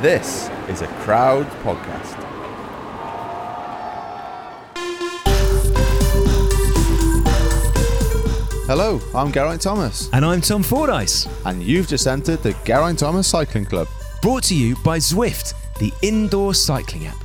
[0.00, 2.16] This is a crowd podcast.
[8.66, 11.26] Hello, I'm Geraint Thomas, And I'm Tom Fordyce.
[11.44, 13.88] and you've just entered the Geraint Thomas Cycling Club.
[14.22, 17.16] Brought to you by Zwift, the indoor cycling app.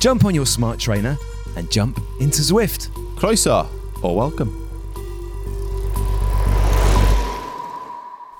[0.00, 1.16] Jump on your smart trainer
[1.56, 2.88] and jump into Zwift.
[3.16, 3.68] Croeso,
[4.02, 4.59] or welcome.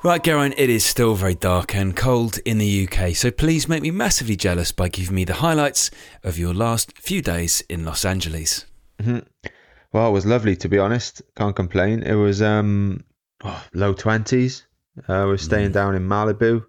[0.02, 3.82] Right, Geraint, it is still very dark and cold in the UK, so please make
[3.82, 5.90] me massively jealous by giving me the highlights
[6.24, 8.64] of your last few days in Los Angeles.
[8.98, 11.20] Well, it was lovely to be honest.
[11.36, 12.02] Can't complain.
[12.02, 13.04] It was um
[13.44, 14.64] oh, low twenties.
[15.00, 16.64] Uh, we're staying down in Malibu,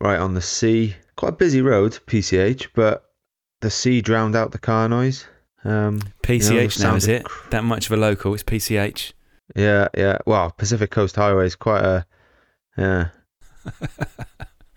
[0.00, 0.94] right on the sea.
[1.16, 3.06] Quite a busy road, PCH, but
[3.60, 5.26] the sea drowned out the car noise.
[5.64, 7.24] Um, PCH you know, now, is it?
[7.24, 8.34] cr- That much of a local?
[8.34, 9.14] It's PCH.
[9.56, 10.18] Yeah, yeah.
[10.26, 12.06] Well, Pacific Coast Highway is quite a
[12.76, 13.08] yeah.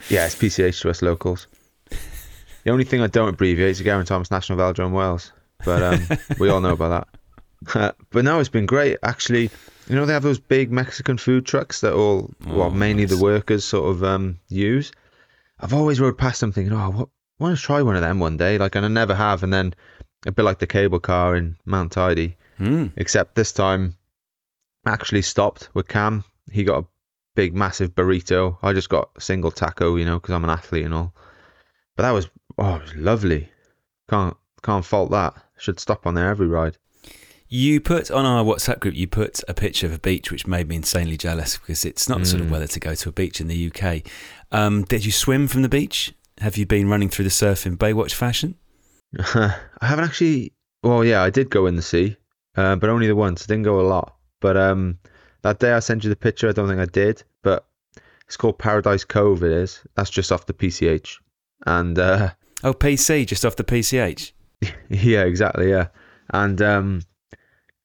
[0.10, 1.48] yeah, it's PCH to us locals.
[2.64, 5.32] The only thing I don't abbreviate is the Geraint Thomas National Velodrome Wales,
[5.66, 7.08] but um, we all know about
[7.66, 7.96] that.
[8.12, 8.98] but now it's been great.
[9.04, 9.50] Actually,
[9.90, 13.18] you know they have those big Mexican food trucks that all, well, Oh, mainly the
[13.18, 14.92] workers sort of um, use.
[15.60, 18.20] I've always rode past them thinking, oh, what, I want to try one of them
[18.20, 18.58] one day.
[18.58, 19.44] Like, and I never have.
[19.44, 19.74] And then
[20.26, 22.88] a bit like the cable car in Mount Teide, Hmm.
[22.98, 23.96] except this time
[24.86, 26.24] actually stopped with Cam.
[26.52, 26.88] He got a
[27.36, 28.58] big, massive burrito.
[28.62, 31.14] I just got a single taco, you know, because I'm an athlete and all.
[31.96, 33.50] But that was oh, it was lovely.
[34.10, 35.34] Can't can't fault that.
[35.58, 36.78] Should stop on there every ride.
[37.48, 40.68] You put on our WhatsApp group, you put a picture of a beach, which made
[40.68, 42.52] me insanely jealous because it's not the sort of Mm.
[42.52, 44.02] weather to go to a beach in the UK.
[44.52, 46.14] Um, did you swim from the beach?
[46.40, 48.56] Have you been running through the surf in Baywatch fashion?
[49.20, 50.54] I haven't actually.
[50.82, 52.18] Well, yeah, I did go in the sea,
[52.58, 53.44] uh, but only the once.
[53.44, 54.16] I didn't go a lot.
[54.42, 54.98] But um,
[55.44, 56.50] that day I sent you the picture.
[56.50, 57.66] I don't think I did, but
[58.26, 59.44] it's called Paradise Cove.
[59.44, 59.82] It is.
[59.96, 61.18] That's just off the PCH,
[61.66, 62.32] and uh,
[62.64, 64.32] Oh, PC, just off the PCH.
[64.90, 65.70] Yeah, exactly.
[65.70, 65.88] Yeah,
[66.34, 67.02] and um,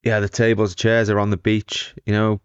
[0.04, 1.94] yeah, the tables, chairs are on the beach.
[2.06, 2.40] You know,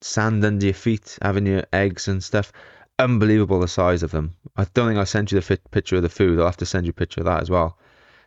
[0.00, 2.50] sand under your feet, having your eggs and stuff.
[2.98, 4.34] Unbelievable the size of them.
[4.56, 6.38] I don't think I sent you the fit picture of the food.
[6.38, 7.78] I'll have to send you a picture of that as well.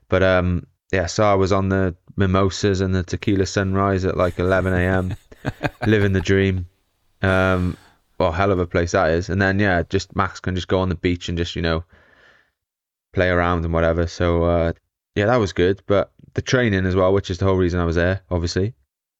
[0.07, 4.39] But um, yeah, so I was on the mimosas and the tequila sunrise at like
[4.39, 5.15] 11 a.m.
[5.85, 6.67] living the dream.
[7.21, 7.77] Um,
[8.17, 9.29] well, hell of a place that is.
[9.29, 11.83] And then yeah, just Max can just go on the beach and just you know
[13.13, 14.07] play around and whatever.
[14.07, 14.73] So uh,
[15.15, 15.81] yeah, that was good.
[15.85, 18.73] But the training as well, which is the whole reason I was there, obviously,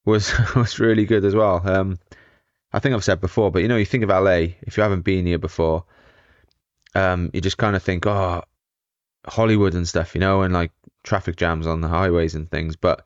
[0.05, 1.61] was was really good as well.
[1.65, 1.99] Um,
[2.73, 5.01] I think I've said before, but you know, you think of LA, if you haven't
[5.01, 5.83] been here before,
[6.95, 8.43] um, you just kind of think, oh,
[9.27, 10.71] Hollywood and stuff, you know, and like
[11.03, 12.75] traffic jams on the highways and things.
[12.75, 13.05] But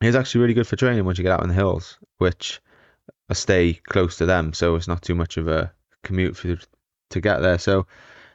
[0.00, 2.60] it's actually really good for training once you get out in the hills, which
[3.30, 5.72] I stay close to them, so it's not too much of a
[6.02, 6.56] commute for
[7.10, 7.58] to get there.
[7.58, 7.86] So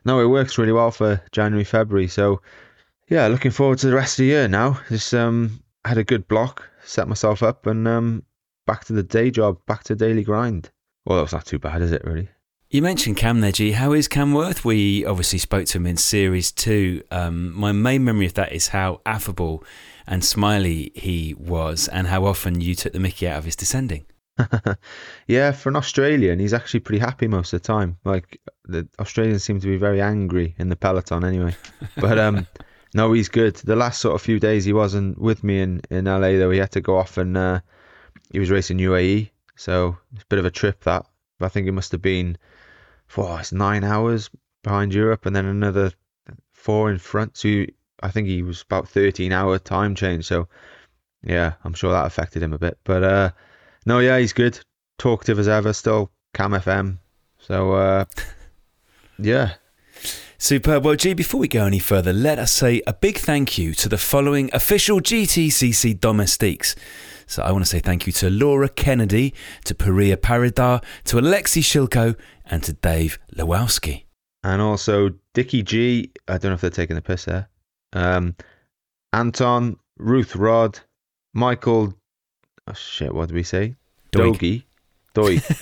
[0.06, 2.08] no, it works really well for January, February.
[2.08, 2.42] So
[3.09, 4.80] yeah, looking forward to the rest of the year now.
[4.90, 8.24] Just um had a good block, set myself up, and um
[8.66, 10.72] back to the day job, back to daily grind.
[11.06, 12.03] Well, that's not too bad, is it?
[12.03, 12.30] Really?
[12.69, 13.72] You mentioned Cam there, G.
[13.72, 14.64] How is Cam Wurf?
[14.64, 17.03] We obviously spoke to him in series two.
[17.09, 19.64] Um, my main memory of that is how affable
[20.09, 24.06] and smiley he was, and how often you took the mickey out of his descending.
[25.28, 27.96] yeah, for an Australian, he's actually pretty happy most of the time.
[28.03, 31.56] Like the Australians seem to be very angry in the peloton anyway.
[31.98, 32.48] But um
[32.96, 33.56] no, he's good.
[33.58, 36.52] The last sort of few days he wasn't with me in, in LA though.
[36.52, 37.59] He had to go off and uh,
[38.31, 39.30] he was racing UAE.
[39.56, 41.06] So it's a bit of a trip that.
[41.38, 42.38] But I think it must have been
[43.08, 44.30] four, it's nine hours
[44.64, 45.92] behind Europe and then another
[46.52, 47.38] four in front.
[47.38, 47.66] So
[48.02, 50.26] I think he was about 13 hour time change.
[50.26, 50.48] So
[51.24, 52.78] yeah, I'm sure that affected him a bit.
[52.84, 53.32] But uh,
[53.86, 54.60] no, yeah, he's good.
[54.98, 56.98] Talkative as ever, still Cam FM.
[57.40, 58.06] So uh,
[59.20, 59.54] yeah,
[60.42, 60.86] Superb.
[60.86, 63.90] Well, G, before we go any further, let us say a big thank you to
[63.90, 66.76] the following official GTCC domestiques.
[67.28, 69.34] So I want to say thank you to Laura Kennedy,
[69.66, 74.06] to Paria Paridar, to Alexi Shilko, and to Dave Lewowski.
[74.44, 76.12] and also Dickie G.
[76.30, 77.50] I don't know if they're taking the piss there.
[77.94, 78.36] Um,
[79.13, 80.80] Anton, Ruth Rod,
[81.33, 81.94] Michael.
[82.68, 83.75] Oh shit, what did we say?
[84.12, 84.63] Doig.
[85.15, 85.62] Doig,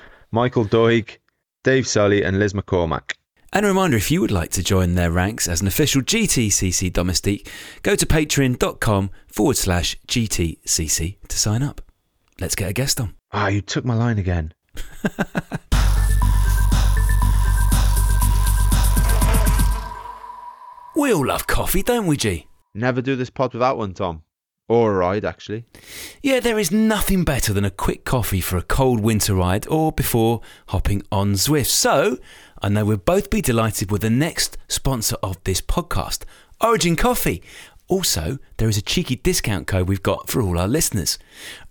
[0.30, 1.18] Michael Doig,
[1.62, 3.14] Dave Sully, and Liz McCormack.
[3.52, 6.92] And a reminder if you would like to join their ranks as an official GTCC
[6.92, 7.48] domestique,
[7.82, 11.82] go to patreon.com forward slash GTCC to sign up.
[12.40, 13.14] Let's get a guest on.
[13.30, 14.54] Ah, you took my line again.
[20.94, 22.46] We all love coffee, don't we, G?
[22.74, 24.22] Never do this pod without one, Tom.
[24.68, 25.64] Or a ride, actually.
[26.22, 29.90] Yeah, there is nothing better than a quick coffee for a cold winter ride or
[29.92, 31.66] before hopping on Zwift.
[31.66, 32.18] So,
[32.60, 36.24] I know we'll both be delighted with the next sponsor of this podcast,
[36.60, 37.42] Origin Coffee.
[37.88, 41.18] Also, there is a cheeky discount code we've got for all our listeners.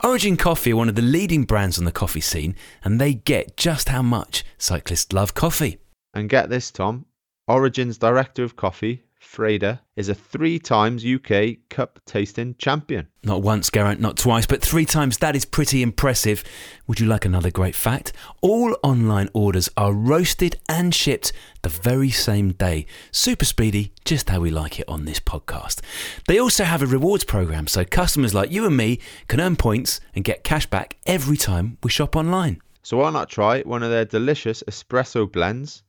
[0.03, 3.55] Origin Coffee are one of the leading brands on the coffee scene, and they get
[3.55, 5.77] just how much cyclists love coffee.
[6.13, 7.05] And get this, Tom.
[7.47, 13.07] Origin's director of coffee, Freda, is a three times UK Cup tasting champion.
[13.23, 15.19] Not once, Geraint, not twice, but three times.
[15.19, 16.43] That is pretty impressive.
[16.87, 18.13] Would you like another great fact?
[18.41, 21.31] All online orders are roasted and shipped
[21.61, 22.87] the very same day.
[23.11, 25.81] Super speedy, just how we like it on this podcast.
[26.27, 30.01] They also have a rewards program, so customers like you and me can earn points
[30.15, 32.61] and get cash back every time we shop online.
[32.83, 35.83] So why not try one of their delicious espresso blends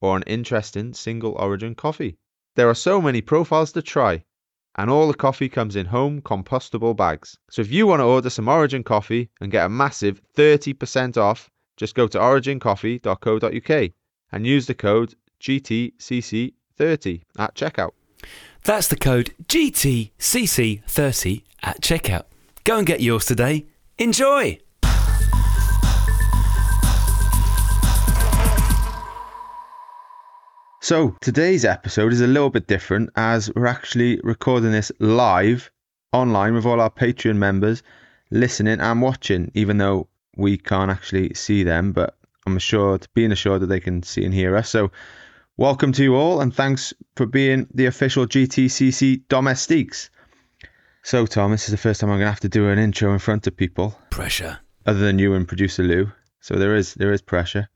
[0.00, 2.16] or an interesting single origin coffee?
[2.54, 4.24] There are so many profiles to try,
[4.76, 7.38] and all the coffee comes in home compostable bags.
[7.50, 11.50] So if you want to order some Origin coffee and get a massive 30% off,
[11.76, 13.90] just go to origincoffee.co.uk
[14.32, 17.92] and use the code GTCC30 at checkout.
[18.64, 22.24] That's the code GTCC30 at checkout.
[22.64, 23.66] Go and get yours today.
[23.98, 24.58] Enjoy!
[30.92, 35.70] So today's episode is a little bit different as we're actually recording this live
[36.12, 37.82] online with all our Patreon members
[38.30, 43.62] listening and watching, even though we can't actually see them, but I'm assured, being assured
[43.62, 44.68] that they can see and hear us.
[44.68, 44.92] So
[45.56, 50.10] welcome to you all and thanks for being the official GTCC domestiques.
[51.04, 53.18] So Tom, this is the first time I'm gonna have to do an intro in
[53.18, 54.58] front of people, Pressure.
[54.84, 56.12] other than you and producer Lou.
[56.40, 57.70] So there is there is pressure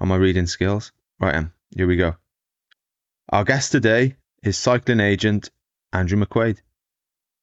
[0.00, 0.90] on my reading skills.
[1.20, 2.16] Right, Em, here we go.
[3.30, 5.50] Our guest today is cycling agent
[5.92, 6.58] Andrew McQuaid.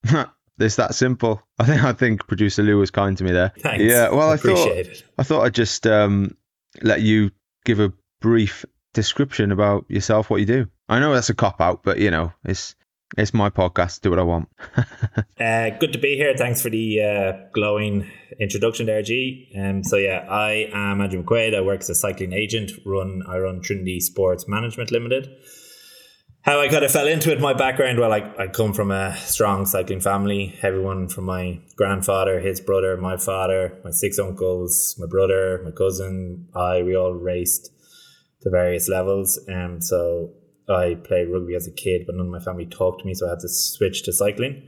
[0.60, 1.42] it's that simple.
[1.58, 3.54] I think I think producer Lou was kind to me there.
[3.60, 3.84] Thanks.
[3.84, 5.04] Yeah, well, I appreciate thought it.
[5.18, 6.36] I thought I'd just um,
[6.82, 7.32] let you
[7.64, 10.68] give a brief description about yourself, what you do.
[10.90, 12.76] I know that's a cop out, but you know, it's
[13.18, 14.02] it's my podcast.
[14.02, 14.50] Do what I want.
[15.40, 16.34] Uh, good to be here.
[16.36, 19.54] Thanks for the uh, glowing introduction there, G.
[19.56, 21.56] Um, so yeah, I am Andrew McQuaid.
[21.56, 22.72] I work as a cycling agent.
[22.86, 25.30] Run I run Trinity Sports Management Limited.
[26.48, 29.14] How I kind of fell into it, my background, well, I, I come from a
[29.18, 30.58] strong cycling family.
[30.62, 36.48] Everyone from my grandfather, his brother, my father, my six uncles, my brother, my cousin,
[36.56, 37.70] I, we all raced
[38.44, 39.38] to various levels.
[39.50, 40.36] Um, so
[40.70, 43.28] I played rugby as a kid, but none of my family talked to me, so
[43.28, 44.66] I had to switch to cycling.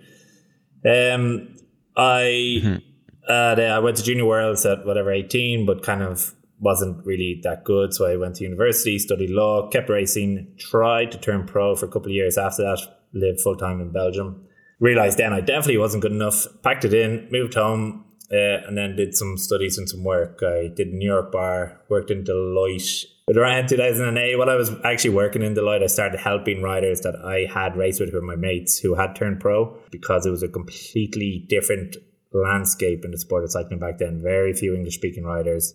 [0.85, 1.55] Um,
[1.95, 2.81] I
[3.29, 7.63] uh, I went to junior worlds at whatever eighteen, but kind of wasn't really that
[7.63, 7.93] good.
[7.93, 11.89] So I went to university, studied law, kept racing, tried to turn pro for a
[11.89, 12.79] couple of years after that.
[13.13, 14.45] Lived full time in Belgium.
[14.79, 16.45] Realized then I definitely wasn't good enough.
[16.63, 20.41] Packed it in, moved home, uh, and then did some studies and some work.
[20.43, 23.05] I did New York Bar, worked in Deloitte.
[23.25, 27.15] But around 2008, while I was actually working in Deloitte, I started helping riders that
[27.15, 30.43] I had raced with, who were my mates who had turned pro, because it was
[30.43, 31.97] a completely different
[32.31, 34.21] landscape in the sport of cycling back then.
[34.21, 35.73] Very few English speaking riders.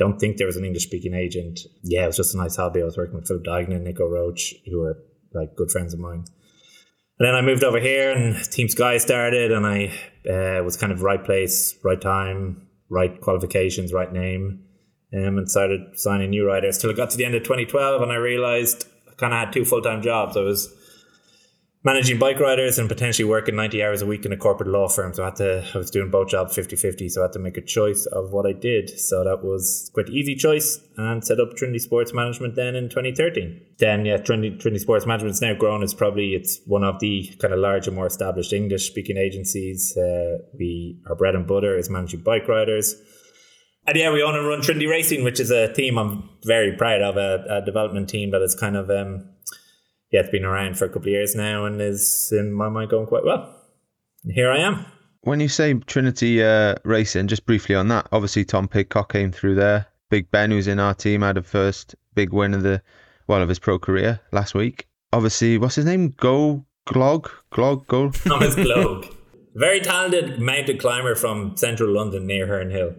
[0.00, 1.60] Don't think there was an English speaking agent.
[1.82, 2.80] Yeah, it was just a nice hobby.
[2.80, 4.96] I was working with Philip and Nico Roche, who were
[5.34, 6.24] like good friends of mine.
[7.18, 9.92] And then I moved over here and Team Sky started and I
[10.26, 14.64] uh, was kind of right place, right time, right qualifications, right name.
[15.14, 18.10] Um, and started signing new riders till it got to the end of 2012 and
[18.10, 20.34] I realized I kind of had two full-time jobs.
[20.34, 20.74] I was
[21.82, 25.14] managing bike riders and potentially working 90 hours a week in a corporate law firm.
[25.14, 27.10] So I had to, I was doing both jobs 50-50.
[27.10, 28.90] So I had to make a choice of what I did.
[29.00, 32.90] So that was quite an easy choice and set up Trinity Sports Management then in
[32.90, 33.60] 2013.
[33.78, 35.82] Then yeah, Trinity, Trinity Sports Management's now grown.
[35.82, 39.96] It's probably, it's one of the kind of larger, more established English speaking agencies.
[39.96, 42.94] Uh, we, our bread and butter is managing bike riders.
[43.86, 47.00] And yeah, we own and run Trinity Racing, which is a team I'm very proud
[47.00, 49.30] of, a, a development team that is kind of, um,
[50.10, 52.90] yeah, it's been around for a couple of years now and is in my mind
[52.90, 53.54] going quite well.
[54.24, 54.84] And here I am.
[55.22, 59.54] When you say Trinity uh, Racing, just briefly on that, obviously Tom Pidcock came through
[59.54, 59.86] there.
[60.08, 62.82] Big Ben, who's in our team, had a first big win of the
[63.26, 64.88] well of his pro career last week.
[65.12, 66.10] Obviously, what's his name?
[66.16, 68.10] Go Glog Glog Go.
[68.10, 69.14] Thomas Gloag.
[69.54, 72.94] Very talented mountain climber from central London near Herne Hill.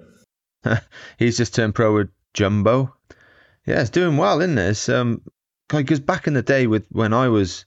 [1.17, 2.93] He's just turned pro with Jumbo.
[3.65, 4.69] Yeah, it's doing well, isn't it?
[4.69, 5.21] It's, um,
[5.71, 7.65] because back in the day with when I was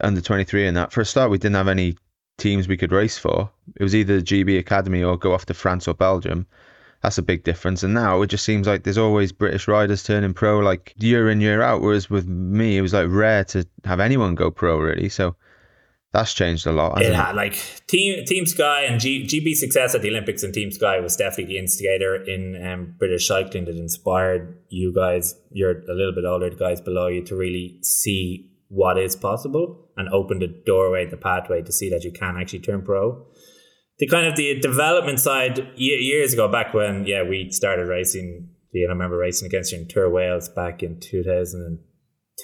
[0.00, 1.96] under twenty three and that, for a start, we didn't have any
[2.38, 3.50] teams we could race for.
[3.76, 6.46] It was either the GB Academy or go off to France or Belgium.
[7.02, 7.82] That's a big difference.
[7.82, 11.40] And now it just seems like there's always British riders turning pro like year in,
[11.40, 11.82] year out.
[11.82, 15.08] Whereas with me, it was like rare to have anyone go pro really.
[15.08, 15.36] So
[16.14, 16.92] That's changed a lot.
[17.02, 17.16] It hasn't it?
[17.16, 17.54] had like
[17.88, 21.46] Team Team Sky and G, GB success at the Olympics and Team Sky was definitely
[21.54, 25.34] the instigator in um, British cycling that inspired you guys.
[25.50, 29.90] You're a little bit older, the guys below you, to really see what is possible
[29.96, 33.26] and open the doorway, the pathway to see that you can actually turn pro.
[33.98, 38.50] The kind of the development side ye- years ago, back when yeah we started racing.
[38.70, 41.78] You know, I remember racing against you in Tour Wales back in two thousand and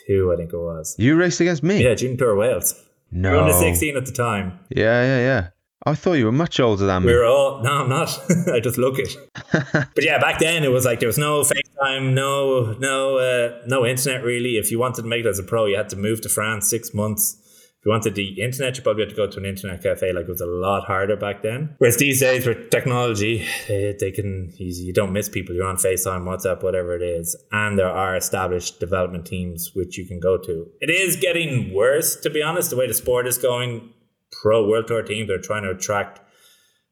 [0.09, 0.97] two, I think it was.
[0.99, 1.85] You raced against me?
[1.85, 2.75] Yeah, Junior Tour Wales.
[3.11, 3.31] No.
[3.31, 4.59] We were under sixteen at the time.
[4.71, 5.49] Yeah, yeah, yeah.
[5.87, 7.07] I thought you were much older than me.
[7.07, 8.11] We were all no, I'm not.
[8.53, 9.17] I just look it.
[9.53, 13.87] but yeah, back then it was like there was no FaceTime, no no uh, no
[13.87, 14.59] internet really.
[14.59, 16.69] If you wanted to make it as a pro, you had to move to France
[16.69, 17.37] six months.
[17.81, 20.13] If you wanted the internet, you probably had to go to an internet cafe.
[20.13, 21.77] Like it was a lot harder back then.
[21.79, 25.55] Whereas these days with technology, they, can you don't miss people.
[25.55, 30.05] You're on FaceTime, WhatsApp, whatever it is, and there are established development teams which you
[30.05, 30.67] can go to.
[30.83, 32.69] It is getting worse, to be honest.
[32.69, 33.95] The way the sport is going,
[34.43, 36.21] pro world tour teams are trying to attract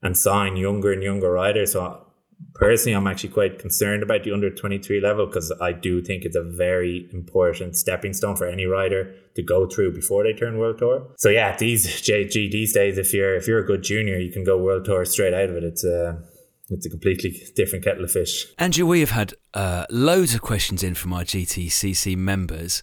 [0.02, 1.72] and sign younger and younger riders.
[1.72, 2.06] So
[2.54, 6.36] personally, I'm actually quite concerned about the under 23 level because I do think it's
[6.36, 10.78] a very important stepping stone for any rider to go through before they turn world
[10.78, 11.14] tour.
[11.18, 14.44] So yeah, these JG these days, if you're if you're a good junior, you can
[14.44, 15.64] go world tour straight out of it.
[15.64, 16.22] It's a
[16.70, 18.46] it's a completely different kettle of fish.
[18.58, 22.82] Andrew, we have had uh, loads of questions in from our GTCC members,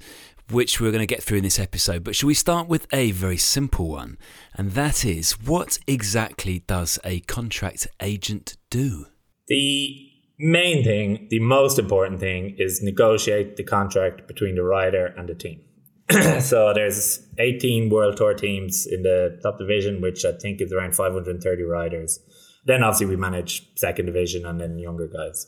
[0.50, 2.04] which we're going to get through in this episode.
[2.04, 4.18] But should we start with a very simple one?
[4.56, 9.08] And that is what exactly does a contract agent do?
[9.48, 15.30] The main thing, the most important thing, is negotiate the contract between the rider and
[15.30, 15.62] the team.
[16.40, 20.96] so there's 18 world tour teams in the top division, which I think is around
[20.96, 22.20] 530 riders.
[22.66, 25.48] Then obviously we manage second division and then younger guys.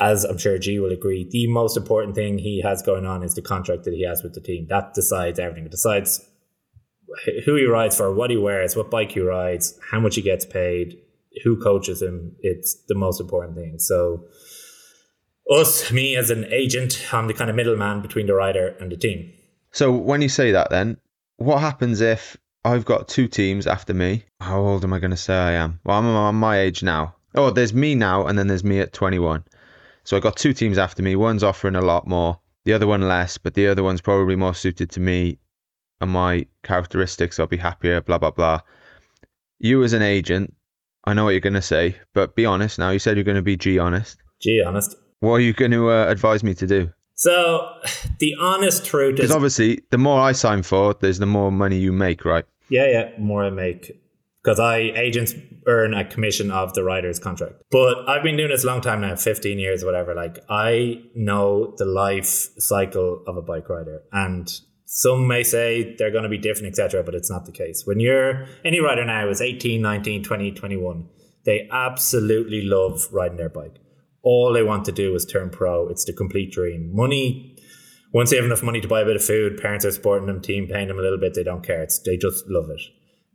[0.00, 3.34] As I'm sure G will agree, the most important thing he has going on is
[3.34, 4.66] the contract that he has with the team.
[4.68, 5.66] That decides everything.
[5.66, 6.20] It decides
[7.44, 10.44] who he rides for, what he wears, what bike he rides, how much he gets
[10.44, 10.98] paid,
[11.42, 12.36] who coaches him.
[12.40, 13.78] It's the most important thing.
[13.78, 14.26] So,
[15.50, 18.96] us, me as an agent, I'm the kind of middleman between the rider and the
[18.96, 19.32] team.
[19.72, 20.96] So when you say that, then
[21.36, 24.24] what happens if I've got two teams after me?
[24.40, 25.80] How old am I going to say I am?
[25.84, 27.16] Well, I'm on my age now.
[27.34, 29.44] Oh, there's me now, and then there's me at 21.
[30.04, 31.16] So I got two teams after me.
[31.16, 34.54] One's offering a lot more, the other one less, but the other one's probably more
[34.54, 35.38] suited to me
[36.00, 37.40] and my characteristics.
[37.40, 38.00] I'll be happier.
[38.00, 38.60] Blah blah blah.
[39.58, 40.54] You as an agent,
[41.06, 42.90] I know what you're going to say, but be honest now.
[42.90, 44.16] You said you're going to be G honest.
[44.40, 44.96] G honest.
[45.20, 46.90] What are you going to uh, advise me to do?
[47.14, 47.68] So,
[48.18, 51.78] the honest truth is, Because obviously, the more I sign for, there's the more money
[51.78, 52.44] you make, right?
[52.70, 53.92] yeah, yeah, more I make
[54.42, 55.34] because I agents
[55.66, 57.62] earn a commission of the rider's contract.
[57.70, 60.14] But I've been doing this a long time now, 15 years, whatever.
[60.14, 62.26] Like I know the life
[62.58, 64.50] cycle of a bike rider, and
[64.96, 67.02] some may say they're going to be different, etc.
[67.02, 67.82] But it's not the case.
[67.84, 71.08] When you're any rider now is 18, 19, 20, 21,
[71.44, 73.76] they absolutely love riding their bike.
[74.22, 75.88] All they want to do is turn pro.
[75.88, 76.94] It's the complete dream.
[76.94, 77.54] Money
[78.14, 80.40] once they have enough money to buy a bit of food, parents are supporting them,
[80.40, 81.82] team paying them a little bit, they don't care.
[81.82, 82.80] It's, they just love it.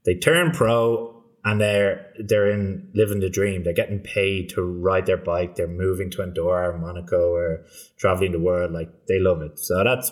[0.06, 3.64] They turn pro and they're they're in living the dream.
[3.64, 5.56] They're getting paid to ride their bike.
[5.56, 7.66] They're moving to Andorra or Monaco or
[7.98, 8.72] traveling the world.
[8.72, 9.60] Like they love it.
[9.60, 10.12] So that's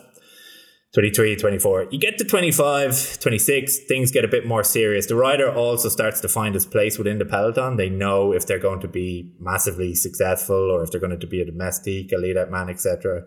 [0.98, 1.88] 23, 24.
[1.92, 5.06] You get to 25, 26, things get a bit more serious.
[5.06, 7.78] The rider also starts to find his place within the peloton.
[7.78, 11.40] They know if they're going to be massively successful or if they're going to be
[11.40, 13.26] a domestic, a lead out man, etc.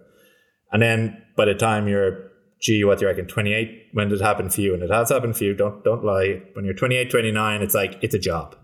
[0.73, 4.25] And then by the time you're, gee, what do you reckon, 28, when did it
[4.25, 4.75] happen for you?
[4.75, 6.43] And it has happened for you, don't, don't lie.
[6.55, 8.57] When you're 28, 29, it's like, it's a job.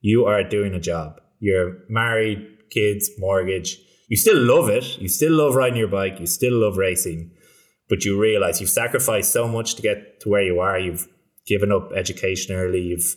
[0.00, 1.20] You are doing a job.
[1.40, 3.80] You're married, kids, mortgage.
[4.08, 4.96] You still love it.
[5.00, 6.20] You still love riding your bike.
[6.20, 7.32] You still love racing.
[7.88, 10.78] But you realize you've sacrificed so much to get to where you are.
[10.78, 11.06] You've
[11.46, 12.80] given up education early.
[12.80, 13.16] You've,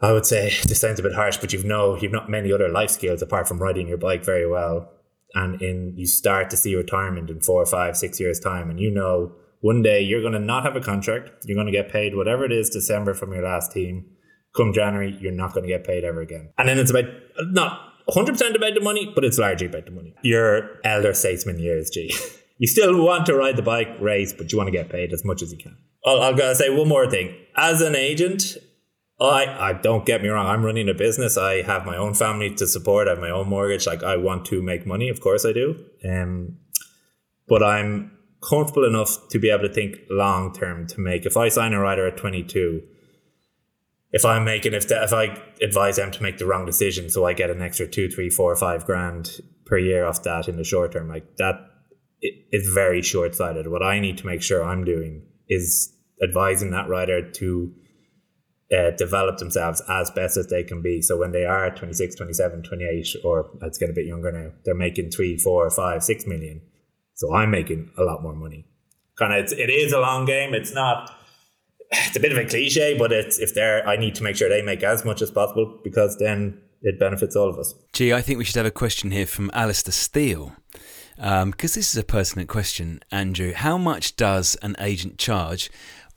[0.00, 2.68] I would say, this sounds a bit harsh, but you've no, you've not many other
[2.68, 4.90] life skills apart from riding your bike very well.
[5.34, 8.90] And in you start to see retirement in four five six years time and you
[8.90, 11.30] know one day you're going to not have a contract.
[11.44, 14.06] You're going to get paid whatever it is december from your last team.
[14.56, 16.50] Come january you're not going to get paid ever again.
[16.58, 17.04] And then it's about
[17.42, 20.16] not 100% about the money but it's largely about the money.
[20.22, 22.12] Your elder statesman years g
[22.60, 25.24] you still want to ride the bike race but you want to get paid as
[25.24, 25.76] much as you can
[26.06, 28.56] i'll, I'll gotta say one more thing as an agent
[29.20, 30.46] I, I don't get me wrong.
[30.46, 31.36] I'm running a business.
[31.36, 33.06] I have my own family to support.
[33.06, 33.86] I have my own mortgage.
[33.86, 35.10] Like I want to make money.
[35.10, 35.84] Of course I do.
[36.08, 36.56] Um,
[37.46, 41.26] but I'm comfortable enough to be able to think long term to make.
[41.26, 42.82] If I sign a rider at 22,
[44.12, 47.26] if I'm making if the, if I advise them to make the wrong decision, so
[47.26, 50.64] I get an extra two, three, four, five grand per year off that in the
[50.64, 51.56] short term, like that
[52.22, 53.68] is very short sighted.
[53.68, 57.74] What I need to make sure I'm doing is advising that rider to
[58.72, 61.02] uh, develop themselves as best as they can be.
[61.02, 64.74] So when they are 26, 27, 28, or let's get a bit younger now, they're
[64.74, 66.60] making three, four, five, six million.
[67.14, 68.66] So I'm making a lot more money.
[69.18, 70.54] Kind of, it is a long game.
[70.54, 71.10] It's not.
[71.92, 74.48] It's a bit of a cliche, but it's if they're, I need to make sure
[74.48, 77.74] they make as much as possible because then it benefits all of us.
[77.92, 80.54] Gee, I think we should have a question here from Alistair Steele.
[81.20, 83.52] Because um, this is a pertinent question, Andrew.
[83.52, 85.70] How much does an agent charge?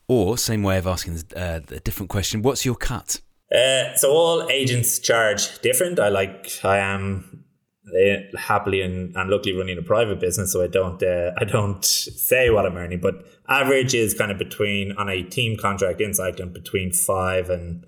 [0.07, 3.19] Or, same way of asking uh, a different question, what's your cut?
[3.53, 6.00] Uh, so all agents charge different.
[6.00, 7.43] I like I am
[7.88, 11.83] uh, happily and, and luckily running a private business, so I don't uh, I don't
[11.83, 13.00] say what I'm earning.
[13.00, 17.86] But average is kind of between on a team contract in cycling between five and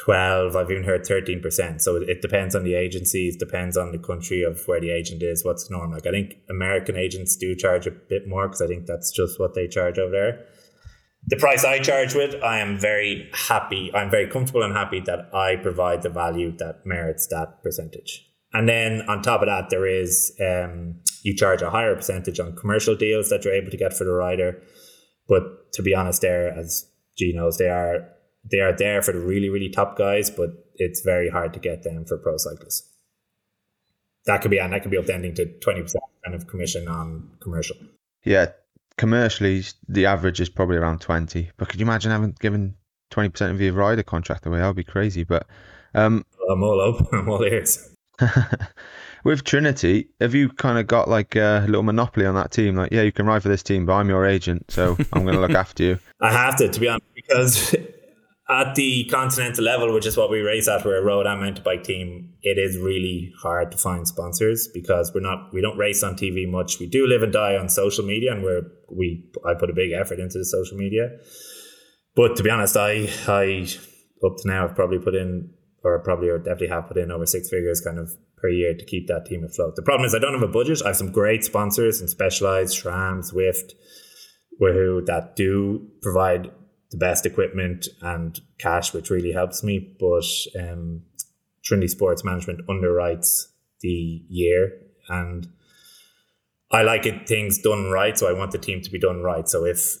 [0.00, 4.42] 12 i've even heard 13% so it depends on the agencies depends on the country
[4.42, 5.92] of where the agent is what's the norm.
[5.92, 9.38] Like i think american agents do charge a bit more because i think that's just
[9.38, 10.46] what they charge over there.
[11.26, 15.34] The price i charge with i am very happy i'm very comfortable and happy that
[15.34, 18.26] i provide the value that merits that percentage.
[18.54, 22.56] And then on top of that there is um, you charge a higher percentage on
[22.56, 24.62] commercial deals that you're able to get for the rider.
[25.28, 26.86] But to be honest there as
[27.18, 28.08] G knows they are
[28.44, 31.82] they are there for the really, really top guys, but it's very hard to get
[31.82, 32.88] them for pro cyclists.
[34.26, 35.94] That could be, and that could be upending to to 20%
[36.24, 37.76] kind of commission on commercial.
[38.24, 38.46] Yeah,
[38.96, 41.50] commercially, the average is probably around 20.
[41.56, 42.74] But could you imagine having given
[43.10, 44.58] 20% of your rider contract away?
[44.58, 45.24] That would be crazy.
[45.24, 45.46] But
[45.94, 47.94] um, I'm all up, I'm all ears.
[49.24, 52.76] with Trinity, have you kind of got like a little monopoly on that team?
[52.76, 55.34] Like, yeah, you can ride for this team, but I'm your agent, so I'm going
[55.34, 55.98] to look after you.
[56.20, 57.74] I have to, to be honest, because
[58.50, 61.62] at the continental level, which is what we race at, we're a road and mountain
[61.62, 62.34] bike team.
[62.42, 66.50] It is really hard to find sponsors because we're not we don't race on TV
[66.50, 66.78] much.
[66.80, 69.92] We do live and die on social media, and we're we I put a big
[69.92, 71.10] effort into the social media.
[72.16, 73.68] But to be honest, I I
[74.24, 75.50] up to now I've probably put in
[75.84, 78.84] or probably or definitely have put in over six figures kind of per year to
[78.84, 79.76] keep that team afloat.
[79.76, 80.82] The problem is I don't have a budget.
[80.82, 83.72] I have some great sponsors and Specialized, SRAM, Zwift,
[84.58, 86.50] who that do provide
[86.90, 89.96] the best equipment and cash, which really helps me.
[89.98, 90.24] But
[90.58, 91.02] um,
[91.64, 93.46] Trinity Sports Management underwrites
[93.80, 94.72] the year,
[95.08, 95.48] and
[96.70, 98.16] I like it things done right.
[98.18, 99.48] So I want the team to be done right.
[99.48, 99.96] So if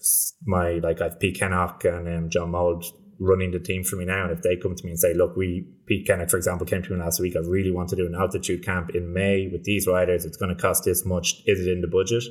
[0.46, 2.84] my like I've Pete Kennaugh and um, John Mould
[3.18, 5.36] running the team for me now, and if they come to me and say, "Look,
[5.36, 7.36] we Pete Kennaugh, for example, came to me last week.
[7.36, 10.24] I really want to do an altitude camp in May with these riders.
[10.24, 11.42] It's going to cost this much.
[11.46, 12.24] Is it in the budget?"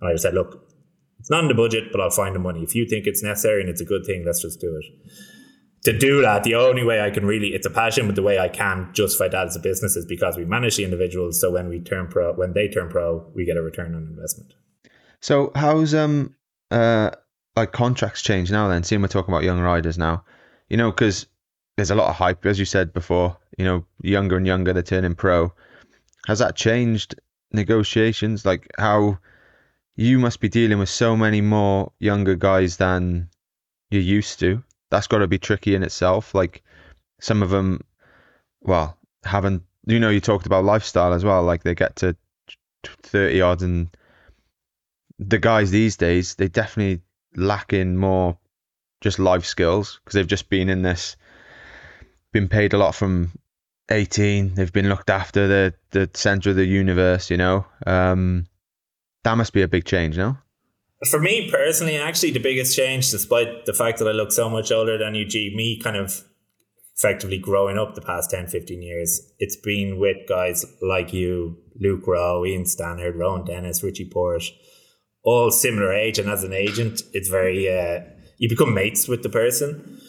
[0.00, 0.64] And I just said, "Look,
[1.18, 2.62] it's not in the budget, but I'll find the money.
[2.62, 5.10] If you think it's necessary and it's a good thing, let's just do it.
[5.84, 8.38] To do that, the only way I can really, it's a passion, but the way
[8.38, 11.40] I can justify that as a business is because we manage the individuals.
[11.40, 14.54] So when we turn pro, when they turn pro, we get a return on investment.
[15.20, 16.34] So how's, um,
[16.70, 17.10] uh,
[17.56, 18.82] like contracts change now then?
[18.82, 20.24] Seeing we're talking about young riders now,
[20.68, 21.26] you know, because
[21.76, 24.82] there's a lot of hype, as you said before, you know, younger and younger, they're
[24.82, 25.52] turning pro.
[26.26, 27.14] Has that changed
[27.52, 28.44] negotiations?
[28.44, 29.18] Like how,
[29.98, 33.28] you must be dealing with so many more younger guys than
[33.90, 34.62] you're used to.
[34.90, 36.36] That's got to be tricky in itself.
[36.36, 36.62] Like
[37.20, 37.80] some of them,
[38.60, 41.42] well, haven't, you know, you talked about lifestyle as well.
[41.42, 42.16] Like they get to
[43.02, 43.88] 30 odds and
[45.18, 47.02] the guys these days, they definitely
[47.34, 48.38] lack in more
[49.00, 51.16] just life skills because they've just been in this,
[52.32, 53.32] been paid a lot from
[53.90, 54.54] 18.
[54.54, 57.66] They've been looked after the, the center of the universe, you know.
[57.84, 58.46] Um,
[59.24, 60.36] that must be a big change, no?
[61.10, 64.72] For me personally, actually, the biggest change, despite the fact that I look so much
[64.72, 66.24] older than you, G, me kind of
[66.96, 72.04] effectively growing up the past 10, 15 years, it's been with guys like you, Luke
[72.06, 74.50] Rowe, Ian Stannard, Rohan Dennis, Richie Porte,
[75.22, 76.18] all similar age.
[76.18, 78.00] And as an agent, it's very, uh,
[78.38, 80.00] you become mates with the person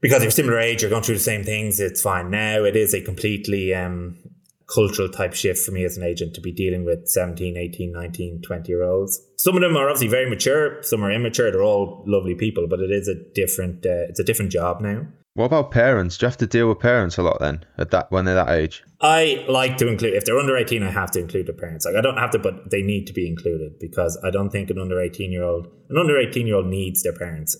[0.00, 1.80] because you're similar age, you're going through the same things.
[1.80, 2.30] It's fine.
[2.30, 4.18] Now it is a completely um,
[4.66, 8.42] cultural type shift for me as an agent to be dealing with 17, 18, 19,
[8.42, 9.20] 20 year olds.
[9.36, 11.50] Some of them are obviously very mature, some are immature.
[11.50, 15.06] They're all lovely people, but it is a different uh, it's a different job now.
[15.34, 16.16] What about parents?
[16.16, 18.48] Do you have to deal with parents a lot then at that when they're that
[18.48, 18.82] age?
[19.02, 21.84] I like to include if they're under 18 I have to include the parents.
[21.84, 24.70] Like I don't have to but they need to be included because I don't think
[24.70, 27.56] an under 18 year old an under 18 year old needs their parents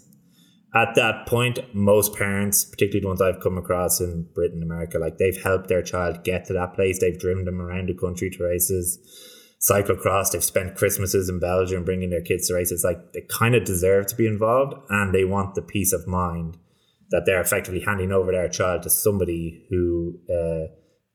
[0.76, 4.98] at that point, most parents, particularly the ones I've come across in Britain, and America,
[4.98, 7.00] like they've helped their child get to that place.
[7.00, 8.98] They've driven them around the country to races,
[9.70, 10.32] cyclocross.
[10.32, 12.84] They've spent Christmases in Belgium bringing their kids to races.
[12.84, 16.58] Like they kind of deserve to be involved, and they want the peace of mind
[17.10, 20.66] that they're effectively handing over their child to somebody who uh,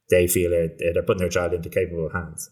[0.09, 2.49] they feel are, they're putting their child into capable hands.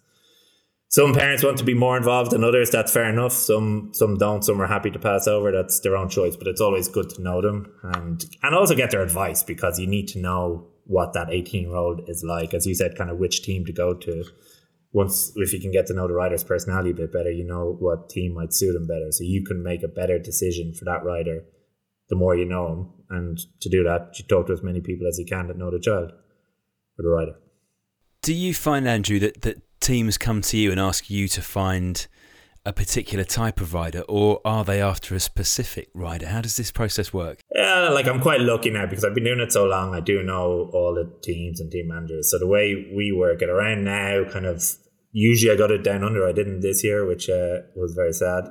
[0.89, 2.71] Some parents want to be more involved than others.
[2.71, 3.31] That's fair enough.
[3.31, 4.43] Some some don't.
[4.43, 5.51] Some are happy to pass over.
[5.51, 6.35] That's their own choice.
[6.35, 9.87] But it's always good to know them and and also get their advice because you
[9.87, 12.55] need to know what that eighteen year old is like.
[12.55, 14.23] As you said, kind of which team to go to.
[14.91, 17.77] Once if you can get to know the rider's personality a bit better, you know
[17.79, 19.11] what team might suit him better.
[19.11, 21.43] So you can make a better decision for that rider
[22.09, 22.89] the more you know him.
[23.11, 25.69] And to do that, you talk to as many people as you can that know
[25.69, 27.35] the child or the rider.
[28.21, 32.05] Do you find, Andrew, that, that teams come to you and ask you to find
[32.63, 36.27] a particular type of rider, or are they after a specific rider?
[36.27, 37.39] How does this process work?
[37.55, 39.95] Yeah, like I'm quite lucky now because I've been doing it so long.
[39.95, 42.29] I do know all the teams and team managers.
[42.29, 44.61] So the way we work it around now, kind of
[45.11, 46.27] usually I got it down under.
[46.27, 48.43] I didn't this year, which uh, was very sad.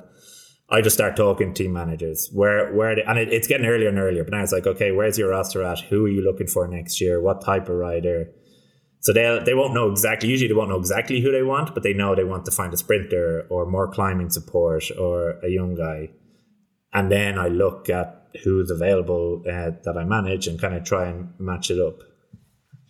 [0.69, 3.97] I just start talking team managers where where they, and it, it's getting earlier and
[3.97, 4.25] earlier.
[4.25, 5.79] But now it's like, okay, where's your roster at?
[5.89, 7.21] Who are you looking for next year?
[7.21, 8.33] What type of rider?
[9.01, 10.29] So they they won't know exactly.
[10.29, 12.73] Usually they won't know exactly who they want, but they know they want to find
[12.73, 16.09] a sprinter or more climbing support or a young guy.
[16.93, 21.07] And then I look at who's available uh, that I manage and kind of try
[21.07, 21.99] and match it up.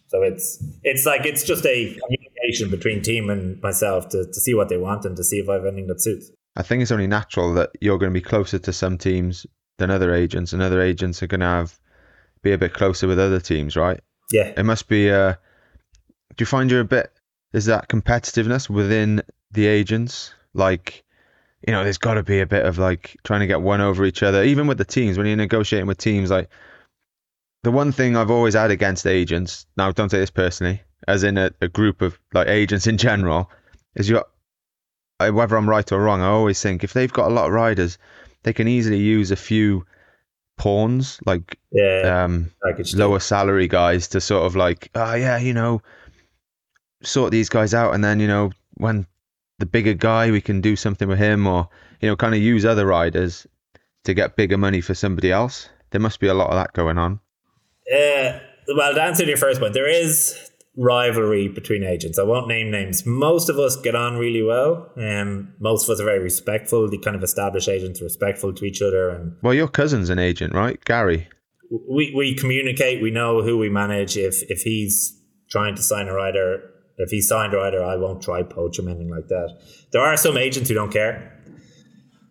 [0.07, 4.55] So it's it's like it's just a communication between team and myself to, to see
[4.55, 6.31] what they want and to see if I have anything that suits.
[6.55, 9.45] I think it's only natural that you're going to be closer to some teams
[9.77, 11.79] than other agents, and other agents are going to have
[12.41, 13.99] be a bit closer with other teams, right?
[14.31, 15.11] Yeah, It must be.
[15.11, 15.35] Uh,
[16.39, 17.11] do you find you're a bit?
[17.51, 19.21] Is that competitiveness within
[19.51, 20.33] the agents?
[20.53, 21.03] Like,
[21.67, 24.05] you know, there's got to be a bit of like trying to get one over
[24.05, 25.17] each other, even with the teams.
[25.17, 26.49] When you're negotiating with teams, like
[27.63, 29.65] the one thing I've always had against agents.
[29.75, 33.51] Now, don't take this personally, as in a, a group of like agents in general,
[33.95, 34.23] is you.
[35.19, 37.97] Whether I'm right or wrong, I always think if they've got a lot of riders,
[38.43, 39.85] they can easily use a few
[40.57, 42.23] pawns, like yeah.
[42.23, 42.49] um,
[42.93, 45.81] lower salary guys to sort of like, oh yeah, you know,
[47.03, 49.05] sort these guys out, and then you know when
[49.59, 51.67] the bigger guy, we can do something with him, or
[52.01, 53.45] you know, kind of use other riders
[54.05, 55.69] to get bigger money for somebody else.
[55.91, 57.19] There must be a lot of that going on.
[57.91, 58.39] Uh,
[58.75, 62.17] well, to answer your first point, there is rivalry between agents.
[62.17, 63.05] I won't name names.
[63.05, 64.91] Most of us get on really well.
[64.95, 66.87] Um, most of us are very respectful.
[66.89, 70.53] The kind of established agents respectful to each other, and Well, your cousin's an agent,
[70.53, 71.27] right, Gary?
[71.71, 73.01] we we communicate.
[73.01, 74.17] We know who we manage.
[74.17, 76.61] If if he's trying to sign a rider,
[76.99, 79.57] if he's signed a rider, I won't try poach him anything like that.
[79.91, 81.35] There are some agents who don't care.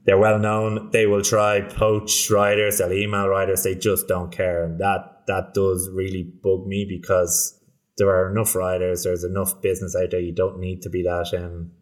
[0.05, 0.91] They're well known.
[0.91, 2.79] They will try poach riders.
[2.79, 3.63] They'll email riders.
[3.63, 7.59] They just don't care, and that that does really bug me because
[7.97, 9.05] there are enough riders.
[9.05, 10.21] There's enough business out there.
[10.21, 11.73] You don't need to be that um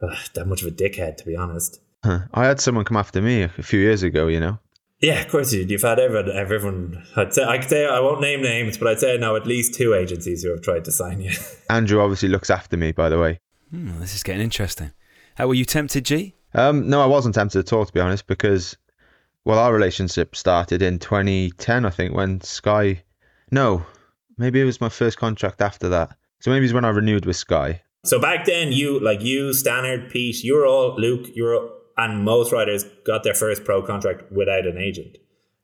[0.34, 1.80] that much of a dickhead, to be honest.
[2.04, 2.20] Huh.
[2.32, 4.26] I had someone come after me a few years ago.
[4.26, 4.58] You know,
[5.00, 5.64] Yeah, of course you.
[5.64, 6.30] You've had everyone.
[6.30, 7.04] Everyone.
[7.16, 9.74] I'd say I could say I won't name names, but I'd say now at least
[9.74, 11.32] two agencies who have tried to sign you.
[11.70, 13.40] Andrew obviously looks after me, by the way.
[13.70, 14.92] Hmm, this is getting interesting.
[15.36, 16.34] How were you tempted, G?
[16.52, 18.76] Um, no, I wasn't tempted at all, to be honest, because
[19.44, 23.02] well, our relationship started in 2010, I think, when Sky.
[23.50, 23.86] No,
[24.36, 26.16] maybe it was my first contract after that.
[26.40, 27.82] So maybe it's when I renewed with Sky.
[28.04, 31.68] So back then, you like you, Stannard, Pete, you were all Luke, you were,
[32.00, 35.18] and most riders got their first pro contract without an agent,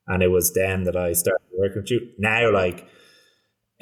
[0.07, 2.01] and it was then that I started working with you.
[2.17, 2.87] Now, like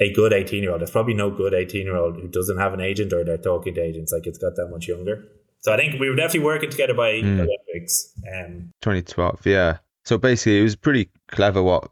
[0.00, 3.38] a good eighteen-year-old, there's probably no good eighteen-year-old who doesn't have an agent or they're
[3.38, 4.12] talking to agents.
[4.12, 5.24] Like it's got that much younger.
[5.60, 8.12] So I think we were definitely working together by Olympics.
[8.32, 9.78] Um, 2012, yeah.
[10.04, 11.90] So basically, it was pretty clever what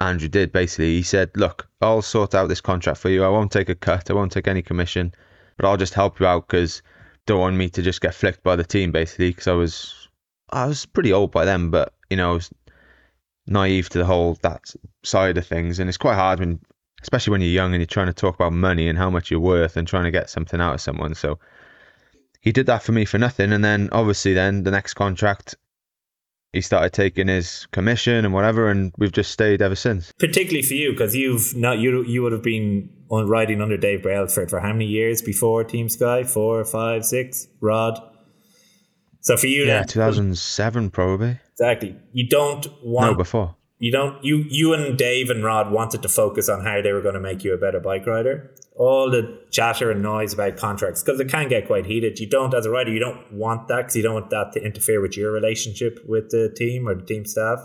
[0.00, 0.50] Andrew did.
[0.50, 3.22] Basically, he said, "Look, I'll sort out this contract for you.
[3.22, 4.10] I won't take a cut.
[4.10, 5.14] I won't take any commission,
[5.56, 6.82] but I'll just help you out because
[7.26, 8.90] don't want me to just get flicked by the team.
[8.90, 10.01] Basically, because I was,
[10.52, 12.50] I was pretty old by then, but you know, I was
[13.46, 16.60] naive to the whole that side of things, and it's quite hard when,
[17.02, 19.40] especially when you're young and you're trying to talk about money and how much you're
[19.40, 21.14] worth and trying to get something out of someone.
[21.14, 21.38] So."
[22.44, 25.54] He did that for me for nothing, and then obviously, then the next contract,
[26.52, 30.12] he started taking his commission and whatever, and we've just stayed ever since.
[30.18, 34.02] particularly for you because you've not you you would have been on riding under Dave
[34.02, 36.24] Brailsford for how many years before Team Sky?
[36.24, 37.46] Four, five, six.
[37.60, 38.02] Rod.
[39.22, 41.38] So for you, Yeah, 2007 probably.
[41.52, 41.96] exactly.
[42.12, 43.56] You don't want No, before.
[43.78, 47.00] you don't you you and Dave and Rod wanted to focus on how they were
[47.02, 48.50] going to make you a better bike rider.
[48.76, 52.18] All the chatter and noise about contracts because it can get quite heated.
[52.18, 54.64] You don't, as a rider, you don't want that because you don't want that to
[54.64, 57.58] interfere with your relationship with the team or the team staff.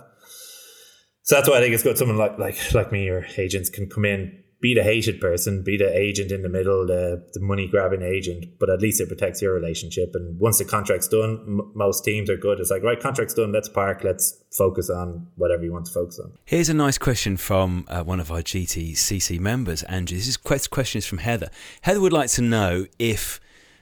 [1.23, 1.97] So that's why I think it's good.
[1.97, 5.77] Someone like like like me or agents can come in, be the hated person, be
[5.77, 9.41] the agent in the middle, the the money grabbing agent, but at least it protects
[9.41, 10.11] your relationship.
[10.15, 12.59] And once the contract's done, m- most teams are good.
[12.59, 13.51] It's like right, contract's done.
[13.51, 14.03] Let's park.
[14.03, 16.33] Let's focus on whatever you want to focus on.
[16.45, 20.17] Here's a nice question from uh, one of our GTCC members, Andrew.
[20.17, 21.49] This is quest- question is from Heather.
[21.81, 23.39] Heather would like to know if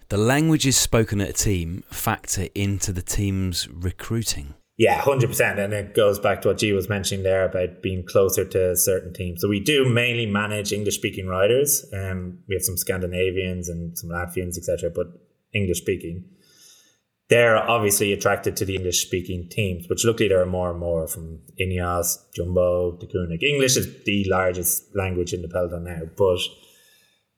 [0.10, 4.56] the languages spoken at a team factor into the team's recruiting.
[4.78, 8.06] Yeah, hundred percent, and it goes back to what G was mentioning there about being
[8.06, 9.40] closer to certain teams.
[9.42, 11.86] So we do mainly manage English-speaking riders.
[11.94, 15.08] Um, we have some Scandinavians and some Latvians, etc., but
[15.54, 16.26] English-speaking.
[17.30, 21.40] They're obviously attracted to the English-speaking teams, which luckily there are more and more from
[21.60, 23.42] Ineos, Jumbo, Deceuninck.
[23.44, 26.40] English is the largest language in the peloton now, but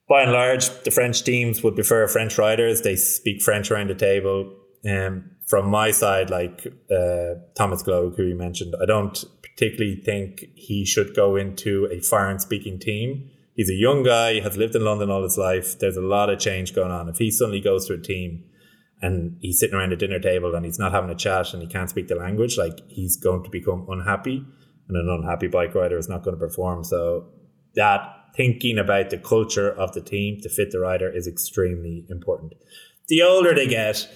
[0.10, 2.82] by and large, the French teams would prefer French riders.
[2.82, 4.56] They speak French around the table.
[4.89, 10.46] Um, from my side, like uh, Thomas Gloag, who you mentioned, I don't particularly think
[10.56, 13.30] he should go into a foreign speaking team.
[13.56, 15.80] He's a young guy, he has lived in London all his life.
[15.80, 17.10] There's a lot of change going on.
[17.10, 18.44] If he suddenly goes to a team
[19.02, 21.68] and he's sitting around a dinner table and he's not having a chat and he
[21.68, 24.46] can't speak the language, like he's going to become unhappy.
[24.90, 26.84] And an unhappy bike rider is not going to perform.
[26.84, 27.30] So
[27.76, 28.02] that
[28.36, 32.54] thinking about the culture of the team to fit the rider is extremely important.
[33.08, 34.08] The older they get,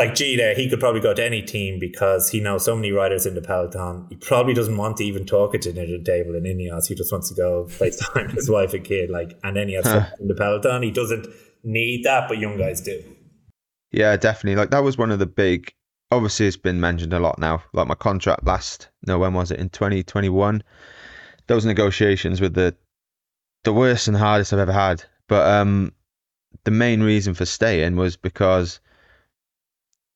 [0.00, 2.90] like G there, he could probably go to any team because he knows so many
[2.90, 4.06] riders in the peloton.
[4.08, 6.86] He probably doesn't want to even talk at the dinner table in Ineos.
[6.88, 9.10] He just wants to go FaceTime with his wife and kid.
[9.10, 10.06] Like, and then he has huh.
[10.18, 10.82] in the peloton.
[10.82, 11.26] He doesn't
[11.62, 13.04] need that, but young guys do.
[13.92, 14.56] Yeah, definitely.
[14.56, 15.70] Like that was one of the big.
[16.10, 17.62] Obviously, it's been mentioned a lot now.
[17.74, 18.88] Like my contract last.
[19.06, 19.60] No, when was it?
[19.60, 20.62] In twenty twenty one.
[21.46, 22.74] Those negotiations with the
[23.64, 25.04] the worst and hardest I've ever had.
[25.28, 25.92] But um,
[26.64, 28.80] the main reason for staying was because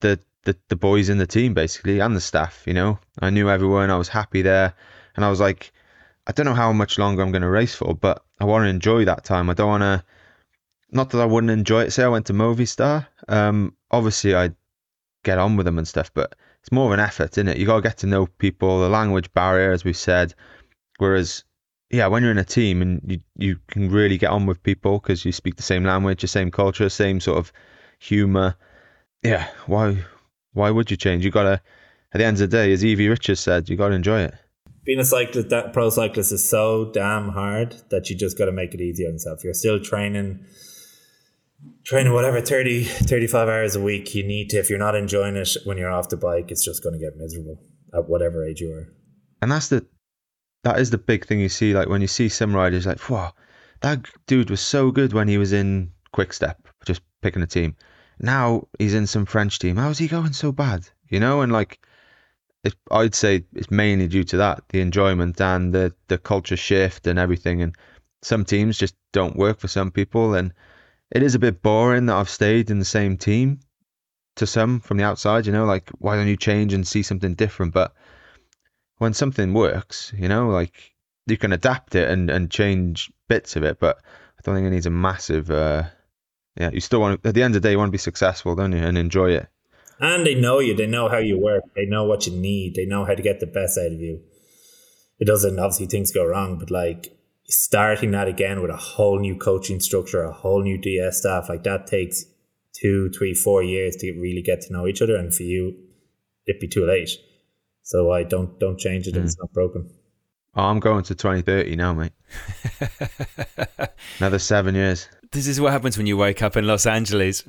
[0.05, 2.63] the, the the boys in the team basically and the staff.
[2.67, 3.91] You know, I knew everyone.
[3.91, 4.75] I was happy there,
[5.17, 5.73] and I was like,
[6.27, 8.69] I don't know how much longer I'm going to race for, but I want to
[8.69, 9.49] enjoy that time.
[9.49, 10.05] I don't want to.
[10.91, 11.91] Not that I wouldn't enjoy it.
[11.91, 13.07] Say I went to Movistar.
[13.27, 14.55] Um, obviously I'd
[15.25, 17.57] get on with them and stuff, but it's more of an effort, isn't it?
[17.57, 20.35] You got to get to know people, the language barrier, as we said.
[20.99, 21.43] Whereas
[21.91, 24.99] yeah, when you're in a team and you you can really get on with people
[24.99, 27.53] because you speak the same language, the same culture, same sort of
[27.99, 28.57] humor.
[29.25, 30.05] Yeah, why
[30.53, 31.25] why would you change?
[31.25, 31.61] You gotta
[32.13, 34.35] at the end of the day, as Evie Richards said, you gotta enjoy it.
[34.85, 38.53] Being a cyclist, that pro cyclist is so damn hard that you just got to
[38.53, 39.43] make it easy on yourself.
[39.43, 40.45] You're still training,
[41.85, 44.15] training whatever 30, 35 hours a week.
[44.15, 44.59] You need to.
[44.59, 47.17] If you're not enjoying it when you're off the bike, it's just going to get
[47.17, 47.59] miserable
[47.95, 48.93] at whatever age you are.
[49.41, 49.87] And that's the
[50.65, 51.73] that is the big thing you see.
[51.73, 53.33] Like when you see some riders, like, wow,
[53.81, 57.77] that dude was so good when he was in Quick Step, just picking a team.
[58.19, 59.77] Now he's in some French team.
[59.77, 60.89] How is he going so bad?
[61.09, 61.85] You know, and like,
[62.63, 67.07] it, I'd say it's mainly due to that, the enjoyment and the the culture shift
[67.07, 67.63] and everything.
[67.63, 67.77] And
[68.23, 70.53] some teams just don't work for some people, and
[71.11, 73.61] it is a bit boring that I've stayed in the same team
[74.37, 75.47] to some from the outside.
[75.47, 77.75] You know, like why don't you change and see something different?
[77.75, 77.95] But
[78.99, 80.95] when something works, you know, like
[81.27, 83.99] you can adapt it and, and change bits of it, but
[84.39, 85.51] I don't think it needs a massive.
[85.51, 85.85] Uh,
[86.57, 87.99] yeah, you still want to, at the end of the day, you want to be
[87.99, 89.49] successful, don't you, and enjoy it.
[90.01, 90.75] And they know you.
[90.75, 91.65] They know how you work.
[91.75, 92.75] They know what you need.
[92.75, 94.21] They know how to get the best out of you.
[95.19, 99.37] It doesn't obviously things go wrong, but like starting that again with a whole new
[99.37, 102.25] coaching structure, a whole new DS staff, like that takes
[102.73, 105.17] two, three, four years to really get to know each other.
[105.17, 105.77] And for you,
[106.47, 107.11] it'd be too late.
[107.83, 109.27] So I don't don't change it if mm.
[109.27, 109.91] it's not broken.
[110.57, 112.13] Oh, I'm going to 2030 now, mate.
[114.19, 115.09] Another seven years.
[115.35, 117.45] This is what happens when you wake up in Los Angeles.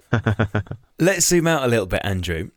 [1.00, 2.50] Let's zoom out a little bit, Andrew.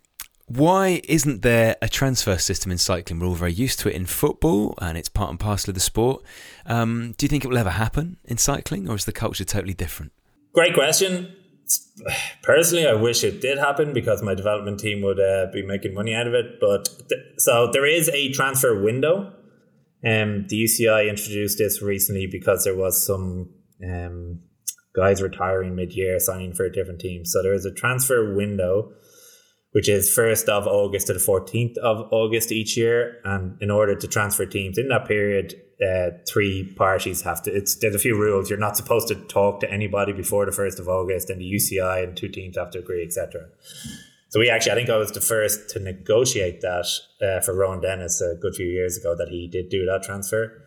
[0.46, 3.20] Why isn't there a transfer system in cycling?
[3.20, 5.80] We're all very used to it in football and it's part and parcel of the
[5.80, 6.24] sport.
[6.64, 9.74] Um, do you think it will ever happen in cycling or is the culture totally
[9.74, 10.12] different?
[10.54, 11.36] Great question
[12.42, 16.14] personally, I wish it did happen because my development team would uh, be making money
[16.14, 16.60] out of it.
[16.60, 19.32] But th- so there is a transfer window.
[20.04, 23.50] Um, the UCI introduced this recently because there was some
[23.84, 24.40] um,
[24.98, 27.24] guys retiring mid-year, signing for a different team.
[27.24, 28.92] So there is a transfer window,
[29.72, 33.20] which is first of August to the fourteenth of August each year.
[33.24, 37.50] And in order to transfer teams in that period, uh, three parties have to.
[37.54, 38.50] It's there's a few rules.
[38.50, 42.02] You're not supposed to talk to anybody before the first of August, and the UCI
[42.02, 43.46] and two teams have to agree, etc.
[44.30, 46.86] So we actually, I think I was the first to negotiate that
[47.22, 50.64] uh, for Rohan Dennis a good few years ago that he did do that transfer.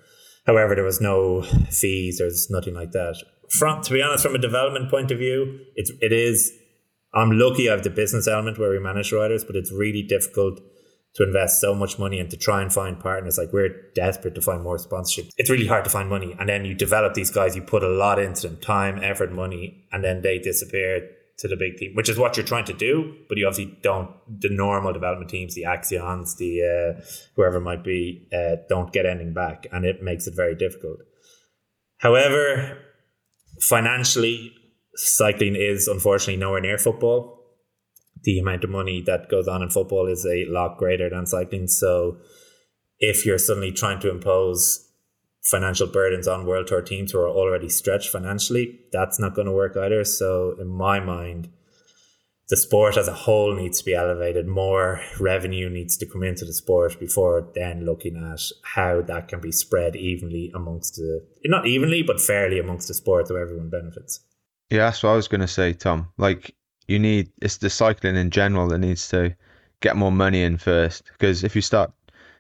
[0.48, 2.18] However, there was no fees.
[2.18, 3.22] There's nothing like that.
[3.52, 6.52] From to be honest, from a development point of view, it's it is.
[7.14, 10.62] I'm lucky I have the business element where we manage riders, but it's really difficult
[11.16, 13.38] to invest so much money and to try and find partners.
[13.38, 15.32] Like we're desperate to find more sponsorship.
[15.38, 16.36] It's really hard to find money.
[16.40, 19.88] And then you develop these guys, you put a lot into them, time, effort, money,
[19.92, 21.10] and then they disappear
[21.40, 23.14] to the big team, which is what you're trying to do.
[23.28, 24.10] But you obviously don't,
[24.40, 27.02] the normal development teams, the Axeons, the uh,
[27.36, 29.68] whoever might be, uh, don't get anything back.
[29.74, 31.00] And it makes it very difficult.
[31.98, 32.78] However,
[33.62, 34.54] financially,
[34.96, 37.40] cycling is unfortunately nowhere near football.
[38.24, 41.68] The amount of money that goes on in football is a lot greater than cycling.
[41.68, 42.18] So
[43.00, 44.88] if you're suddenly trying to impose
[45.44, 49.52] financial burdens on world tour teams who are already stretched financially, that's not going to
[49.52, 50.04] work either.
[50.04, 51.50] So in my mind,
[52.52, 54.46] the sport as a whole needs to be elevated.
[54.46, 59.40] More revenue needs to come into the sport before then looking at how that can
[59.40, 64.20] be spread evenly amongst the not evenly but fairly amongst the sport so everyone benefits.
[64.70, 66.10] Yeah, that's what I was going to say, Tom.
[66.18, 66.54] Like
[66.90, 69.34] you need it's the cycling in general that needs to
[69.80, 71.94] get more money in first because if you start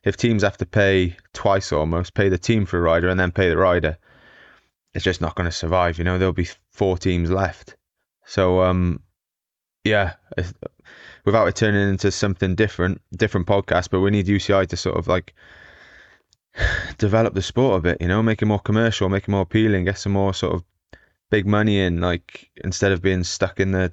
[0.03, 3.31] if teams have to pay twice almost, pay the team for a rider and then
[3.31, 3.97] pay the rider,
[4.93, 5.97] it's just not going to survive.
[5.97, 7.77] You know, there'll be four teams left.
[8.25, 8.99] So um,
[9.83, 10.13] yeah,
[11.25, 15.07] without it turning into something different, different podcast, but we need UCI to sort of
[15.07, 15.33] like
[16.97, 19.85] develop the sport a bit, you know, make it more commercial, make it more appealing,
[19.85, 20.63] get some more sort of
[21.29, 23.91] big money in, like instead of being stuck in the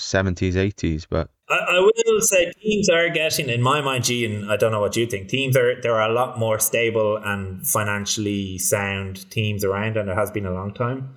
[0.00, 1.06] 70s, 80s.
[1.08, 4.72] But I, I will say teams are getting, in my mind, G, and I don't
[4.72, 9.30] know what you think, teams are, there are a lot more stable and financially sound
[9.30, 11.14] teams around, and there has been a long time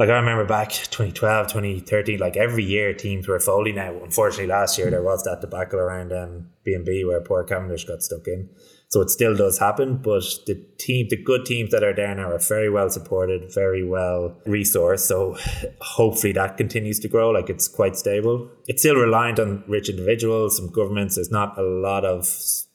[0.00, 4.78] like I remember back 2012, 2013, like every year teams were folding Now, Unfortunately, last
[4.78, 8.48] year there was that debacle around um, B&B where poor Cavendish got stuck in.
[8.88, 12.30] So it still does happen, but the team, the good teams that are there now
[12.30, 15.00] are very well supported, very well resourced.
[15.00, 15.36] So
[15.82, 17.28] hopefully that continues to grow.
[17.28, 18.50] Like it's quite stable.
[18.68, 21.16] It's still reliant on rich individuals, some governments.
[21.16, 22.26] There's not a lot of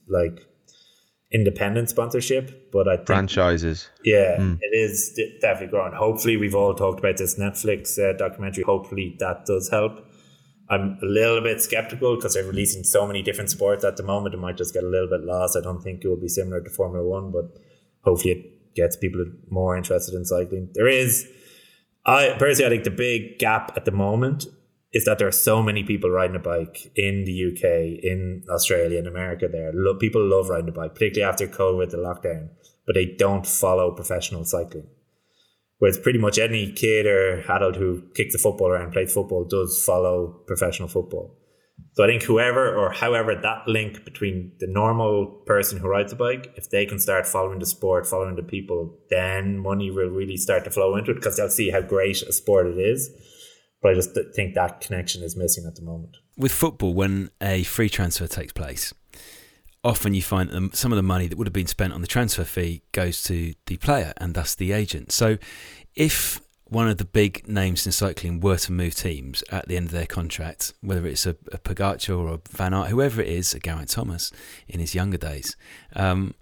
[0.08, 0.46] like
[1.32, 3.90] independent sponsorship, but I think franchises.
[4.04, 4.58] Yeah, mm.
[4.62, 5.94] it is definitely growing.
[5.94, 8.64] Hopefully, we've all talked about this Netflix uh, documentary.
[8.64, 10.06] Hopefully, that does help.
[10.70, 14.34] I'm a little bit skeptical because they're releasing so many different sports at the moment.
[14.34, 15.56] It might just get a little bit lost.
[15.56, 17.46] I don't think it will be similar to Formula One, but
[18.04, 20.70] hopefully, it gets people more interested in cycling.
[20.74, 21.28] There is,
[22.06, 24.46] I personally, I think the big gap at the moment
[24.96, 28.98] is that there are so many people riding a bike in the UK, in Australia,
[28.98, 29.50] in America.
[29.52, 32.48] There, Lo- people love riding a bike, particularly after COVID, the lockdown,
[32.88, 34.88] but they don't follow professional cycling.
[35.80, 39.84] Whereas pretty much any kid or adult who kicks a football around, plays football, does
[39.84, 41.38] follow professional football.
[41.96, 46.16] So I think whoever or however that link between the normal person who rides a
[46.16, 50.38] bike, if they can start following the sport, following the people, then money will really
[50.38, 53.12] start to flow into it because they'll see how great a sport it is
[53.86, 56.18] but I just think that connection is missing at the moment.
[56.36, 58.96] With football, when a free transfer takes place,
[59.84, 62.08] often you find that some of the money that would have been spent on the
[62.08, 65.12] transfer fee goes to the player and thus the agent.
[65.12, 65.38] So
[65.94, 69.86] if one of the big names in cycling were to move teams at the end
[69.86, 73.54] of their contract, whether it's a, a Pogacar or a Van Aert, whoever it is,
[73.54, 74.32] a Geraint Thomas
[74.68, 75.56] in his younger days,
[75.96, 76.34] um,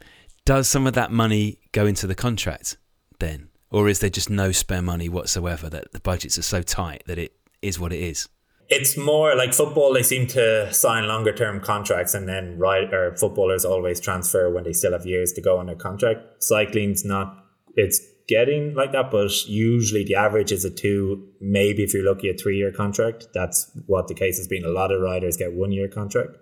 [0.45, 2.77] does some of that money go into the contract
[3.19, 3.49] then?
[3.73, 7.17] Or is there just no spare money whatsoever that the budgets are so tight that
[7.17, 8.29] it is what it is?
[8.69, 9.93] It's more like football.
[9.93, 14.63] They seem to sign longer term contracts, and then right or footballers always transfer when
[14.63, 16.41] they still have years to go on their contract.
[16.41, 17.43] Cycling's not.
[17.75, 21.27] It's getting like that, but usually the average is a two.
[21.41, 23.27] Maybe if you're lucky, a three year contract.
[23.33, 24.63] That's what the case has been.
[24.63, 26.37] A lot of riders get one year contract.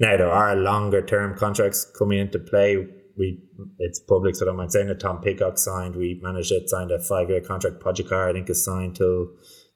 [0.00, 3.40] Now there are longer term contracts coming into play we
[3.78, 5.96] it's public, so I don't mind saying that Tom Pidcock signed.
[5.96, 7.80] We managed it, signed a five year contract.
[7.80, 9.28] Pogacar, I think, is signed till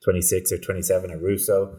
[0.04, 1.78] 26 or 27 at Russo.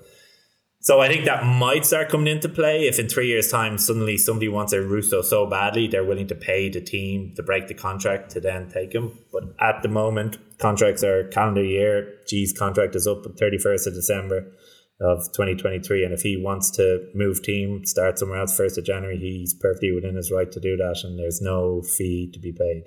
[0.80, 4.16] So I think that might start coming into play if in three years' time suddenly
[4.18, 7.74] somebody wants a Russo so badly they're willing to pay the team to break the
[7.74, 9.18] contract to then take him.
[9.34, 12.20] But at the moment, contracts are calendar year.
[12.28, 14.52] G's contract is up on 31st of December
[15.00, 16.04] of 2023.
[16.04, 19.92] And if he wants to move team, start somewhere else first of January, he's perfectly
[19.92, 22.84] within his right to do that, and there's no fee to be paid.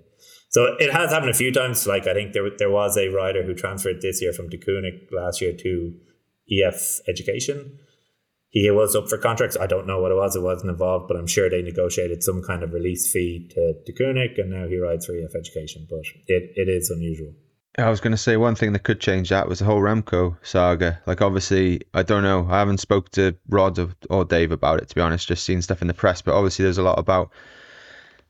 [0.48, 1.86] So it has happened a few times.
[1.86, 5.40] Like I think there there was a rider who transferred this year from Deceuninck last
[5.40, 5.94] year to
[6.50, 7.78] EF Education.
[8.48, 9.56] He was up for contracts.
[9.56, 10.34] I don't know what it was.
[10.34, 14.40] It wasn't involved, but I'm sure they negotiated some kind of release fee to Deceuninck,
[14.40, 15.86] and now he rides for EF Education.
[15.88, 17.32] But it, it is unusual.
[17.78, 20.36] I was going to say one thing that could change that was the whole Remco
[20.42, 21.00] saga.
[21.06, 22.46] Like, obviously, I don't know.
[22.50, 25.28] I haven't spoke to Rod or, or Dave about it, to be honest.
[25.28, 26.20] Just seen stuff in the press.
[26.20, 27.30] But obviously, there's a lot about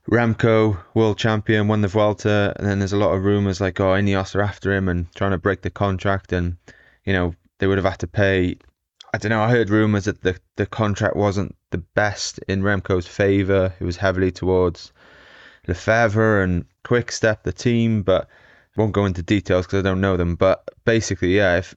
[0.09, 2.53] Remco, world champion, won the Vuelta.
[2.57, 5.31] And then there's a lot of rumours like, oh, Ineos are after him and trying
[5.31, 6.33] to break the contract.
[6.33, 6.57] And,
[7.03, 8.57] you know, they would have had to pay.
[9.11, 9.41] I don't know.
[9.41, 13.73] I heard rumours that the, the contract wasn't the best in Remco's favour.
[13.79, 14.93] It was heavily towards
[15.67, 18.03] Lefevere and Quickstep, the team.
[18.03, 18.29] But
[18.77, 21.75] won't go into details because I don't know them, but basically, yeah, if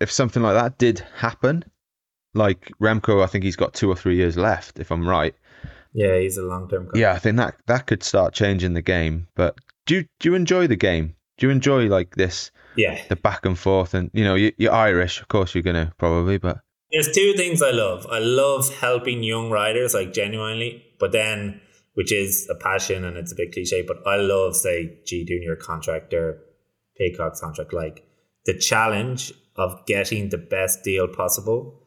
[0.00, 1.64] if something like that did happen,
[2.34, 5.34] like Remco, I think he's got two or three years left, if I'm right.
[5.92, 6.88] Yeah, he's a long term.
[6.94, 9.26] Yeah, I think that that could start changing the game.
[9.34, 11.16] But do you, do you enjoy the game?
[11.38, 13.00] Do you enjoy like this, Yeah.
[13.08, 13.94] the back and forth?
[13.94, 16.60] And you know, you, you're Irish, of course you're gonna probably, but
[16.92, 18.06] There's two things I love.
[18.10, 21.60] I love helping young riders, like genuinely, but then,
[22.00, 25.42] which is a passion and it's a bit cliche, but I love, say, G doing
[25.42, 26.38] your contract or
[26.98, 28.02] Pidcock's contract, like
[28.46, 31.78] the challenge of getting the best deal possible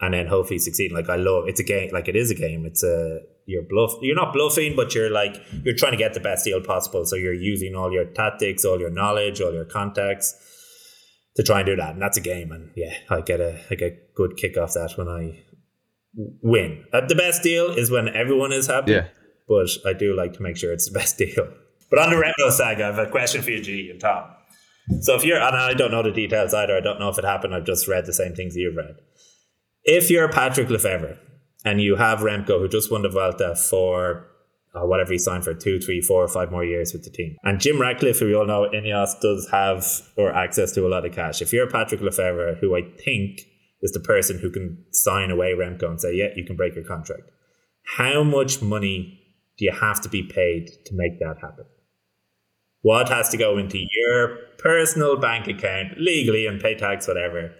[0.00, 0.96] and then hopefully succeeding.
[0.96, 2.66] Like I love it's a game, like it is a game.
[2.66, 3.92] It's a you're bluff.
[4.00, 7.04] You're not bluffing, but you're like you're trying to get the best deal possible.
[7.06, 10.34] So you're using all your tactics, all your knowledge, all your contacts
[11.36, 11.90] to try and do that.
[11.90, 12.50] And that's a game.
[12.50, 15.44] And yeah, I get a I get good kick off that when I
[16.42, 16.84] win.
[16.92, 18.90] Uh, the best deal is when everyone is happy.
[18.90, 19.06] yeah.
[19.48, 21.48] But I do like to make sure it's the best deal.
[21.90, 24.30] But on the Remco saga, I have a question for you, G and Tom.
[25.00, 27.24] So if you're, and I don't know the details either, I don't know if it
[27.24, 28.96] happened, I've just read the same things you've read.
[29.84, 31.18] If you're Patrick Lefevere
[31.64, 34.26] and you have Remco who just won the Vuelta for
[34.74, 37.60] uh, whatever he signed for two, three, four, five more years with the team, and
[37.60, 39.86] Jim Ratcliffe, who we all know Ineos does have
[40.16, 41.42] or access to a lot of cash.
[41.42, 43.42] If you're Patrick Lefevere, who I think
[43.82, 46.84] is the person who can sign away Remco and say, yeah, you can break your
[46.84, 47.30] contract,
[47.96, 49.21] how much money
[49.62, 51.64] do you have to be paid to make that happen?
[52.80, 57.54] What has to go into your personal bank account legally and pay tax, whatever,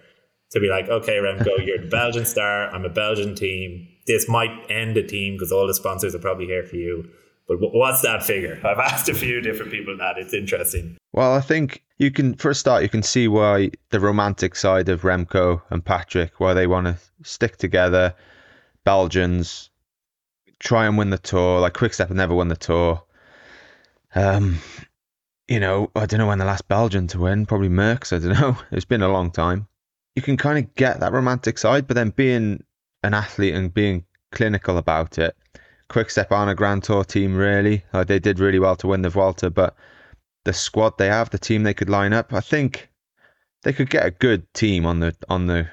[0.51, 2.69] to be like, okay, Remco, you're the Belgian star.
[2.75, 3.87] I'm a Belgian team.
[4.05, 7.09] This might end the team because all the sponsors are probably here for you.
[7.47, 8.59] But what's that figure?
[8.65, 10.17] I've asked a few different people that.
[10.17, 10.97] It's interesting.
[11.13, 14.89] Well, I think you can, for a start, you can see why the romantic side
[14.89, 18.13] of Remco and Patrick, why they want to stick together.
[18.83, 19.69] Belgians
[20.63, 21.59] try and win the tour.
[21.59, 23.03] Like Quickstep have never won the tour.
[24.15, 24.59] Um,
[25.47, 27.45] you know, I don't know when the last Belgian to win.
[27.45, 28.13] Probably Merckx.
[28.13, 28.57] I don't know.
[28.71, 29.67] It's been a long time.
[30.15, 32.63] You can kind of get that romantic side, but then being
[33.03, 35.35] an athlete and being clinical about it.
[35.89, 37.83] Quickstep aren't a Grand Tour team, really.
[37.93, 39.75] Uh, they did really well to win the Vuelta, but
[40.45, 42.89] the squad they have, the team they could line up, I think
[43.63, 45.69] they could get a good team on the on the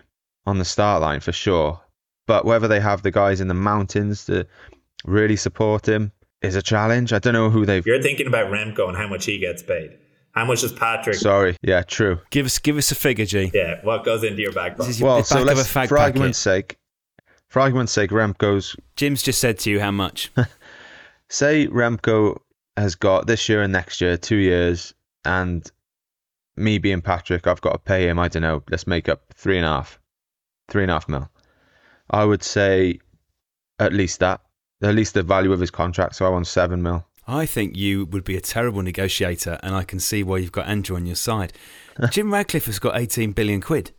[0.47, 1.81] on the start line for sure.
[2.27, 4.47] But whether they have the guys in the mountains to
[5.05, 7.13] really support him is a challenge.
[7.13, 7.87] I don't know who they've.
[7.87, 9.97] You're thinking about Remco and how much he gets paid.
[10.33, 11.17] How much does Patrick?
[11.17, 12.21] Sorry, yeah, true.
[12.31, 13.51] Give us give us a figure, G.
[13.53, 15.05] yeah, what goes into your back This pocket?
[15.05, 16.79] Well, the so a let's, fag for argument's sake,
[17.49, 20.31] for argument's sake, Remco's Jim's just said to you how much.
[21.29, 22.39] say Remco
[22.77, 24.95] has got this year and next year, two years,
[25.25, 25.71] and
[26.57, 29.57] me being Patrick, I've got to pay him, I don't know, let's make up three
[29.57, 29.99] and a half,
[30.69, 31.29] three and a half mil.
[32.11, 33.01] I would say
[33.79, 34.41] at least that,
[34.83, 36.17] at least the value of his contract.
[36.17, 37.05] So I want seven mil.
[37.27, 40.67] I think you would be a terrible negotiator, and I can see why you've got
[40.67, 41.53] Andrew on your side.
[42.11, 43.93] Jim Ratcliffe has got 18 billion quid,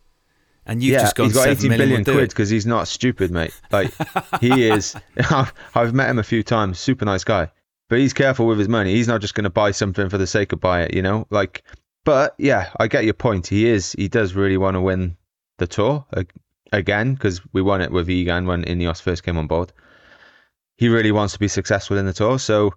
[0.66, 2.88] and you've yeah, just gone he's got 7 18 million billion quid because he's not
[2.88, 3.58] stupid, mate.
[3.70, 3.92] Like
[4.40, 4.94] he is.
[5.74, 6.78] I've met him a few times.
[6.78, 7.50] Super nice guy,
[7.88, 8.92] but he's careful with his money.
[8.92, 11.26] He's not just going to buy something for the sake of buy it, you know.
[11.30, 11.62] Like,
[12.04, 13.46] but yeah, I get your point.
[13.46, 13.92] He is.
[13.92, 15.16] He does really want to win
[15.58, 16.04] the tour
[16.72, 19.72] again because we won it with Egan when Ineos first came on board.
[20.76, 22.74] He really wants to be successful in the tour, so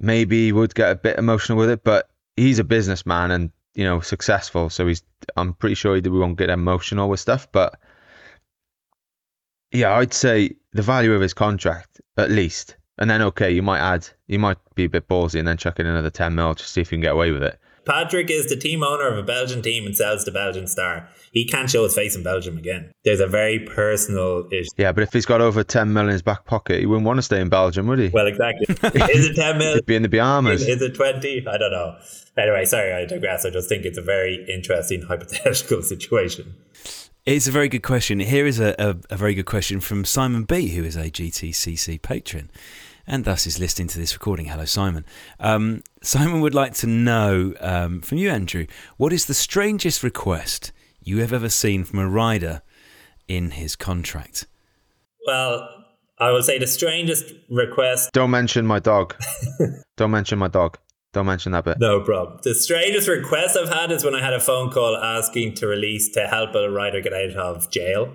[0.00, 1.84] maybe he would get a bit emotional with it.
[1.84, 5.02] But he's a businessman and you know successful, so he's.
[5.36, 7.78] I'm pretty sure he won't get emotional with stuff, but
[9.72, 13.80] yeah, I'd say the value of his contract at least, and then okay, you might
[13.80, 16.72] add, you might be a bit ballsy and then chuck in another ten mil just
[16.72, 17.58] see if you can get away with it.
[17.84, 21.08] Patrick is the team owner of a Belgian team and sells the Belgian star.
[21.32, 22.92] He can't show his face in Belgium again.
[23.04, 24.68] There's a very personal issue.
[24.76, 27.18] Yeah, but if he's got over ten mil in his back pocket, he wouldn't want
[27.18, 28.08] to stay in Belgium, would he?
[28.08, 28.66] Well, exactly.
[29.10, 29.74] is it 10 mil?
[29.74, 30.66] He'd be in the Bahamas.
[30.66, 31.46] Is it 20?
[31.48, 31.96] I don't know.
[32.36, 33.44] Anyway, sorry, I digress.
[33.44, 36.54] I just think it's a very interesting hypothetical situation.
[37.24, 38.20] It's a very good question.
[38.20, 42.02] Here is a, a, a very good question from Simon B, who is a GTCC
[42.02, 42.50] patron
[43.06, 44.46] and thus is listening to this recording.
[44.46, 45.04] Hello, Simon.
[45.40, 50.72] Um, Simon would like to know um, from you, Andrew, what is the strangest request
[51.02, 52.62] you have ever seen from a rider
[53.28, 54.46] in his contract?
[55.26, 55.68] Well,
[56.18, 58.10] I will say the strangest request.
[58.12, 59.14] Don't mention my dog.
[59.96, 60.78] Don't mention my dog.
[61.12, 61.78] Don't mention that bit.
[61.78, 62.38] No problem.
[62.42, 66.10] The strangest request I've had is when I had a phone call asking to release
[66.12, 68.14] to help a rider get out of jail.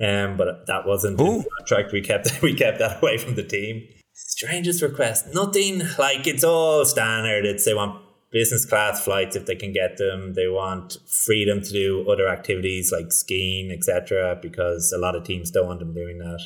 [0.00, 1.92] Um, but that wasn't in the contract.
[1.92, 3.86] We kept we kept that away from the team.
[4.14, 7.44] Strangest request, nothing like it's all standard.
[7.44, 8.00] It's they want
[8.30, 10.34] business class flights if they can get them.
[10.34, 14.38] They want freedom to do other activities like skiing, etc.
[14.40, 16.40] Because a lot of teams don't want them doing that.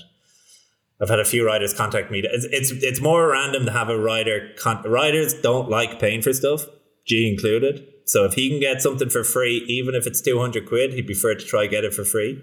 [1.00, 2.22] I've had a few riders contact me.
[2.24, 4.50] It's it's, it's more random to have a rider.
[4.58, 6.66] Con- riders don't like paying for stuff,
[7.06, 7.86] G included.
[8.06, 11.06] So if he can get something for free, even if it's two hundred quid, he'd
[11.06, 12.42] prefer to try get it for free.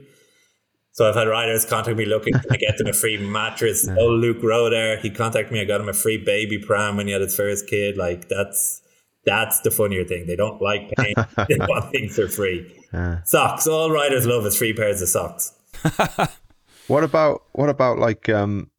[0.96, 3.88] So I've had riders contact me looking to get them a free mattress.
[3.88, 5.60] Oh, Luke Roder, he contacted me.
[5.60, 7.98] I got him a free baby pram when he had his first kid.
[7.98, 8.82] Like that's
[9.26, 10.26] That's the funnier thing.
[10.26, 11.16] They don't like paying.
[11.50, 12.74] they want things for free.
[12.94, 13.24] Yeah.
[13.24, 13.68] Socks.
[13.68, 15.52] All riders love is free pairs of socks.
[16.88, 18.70] What about what about like um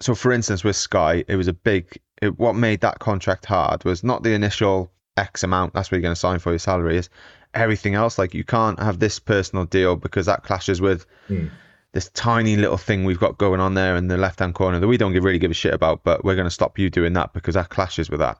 [0.00, 3.84] so for instance with Sky, it was a big it, what made that contract hard
[3.84, 6.96] was not the initial X amount, that's what you're going to sign for your salary
[6.96, 7.10] is
[7.54, 11.48] everything else like you can't have this personal deal because that clashes with Hmm.
[11.92, 14.88] this tiny little thing we've got going on there in the left hand corner that
[14.88, 17.12] we don't give, really give a shit about, but we're going to stop you doing
[17.12, 18.38] that because that clashes with that.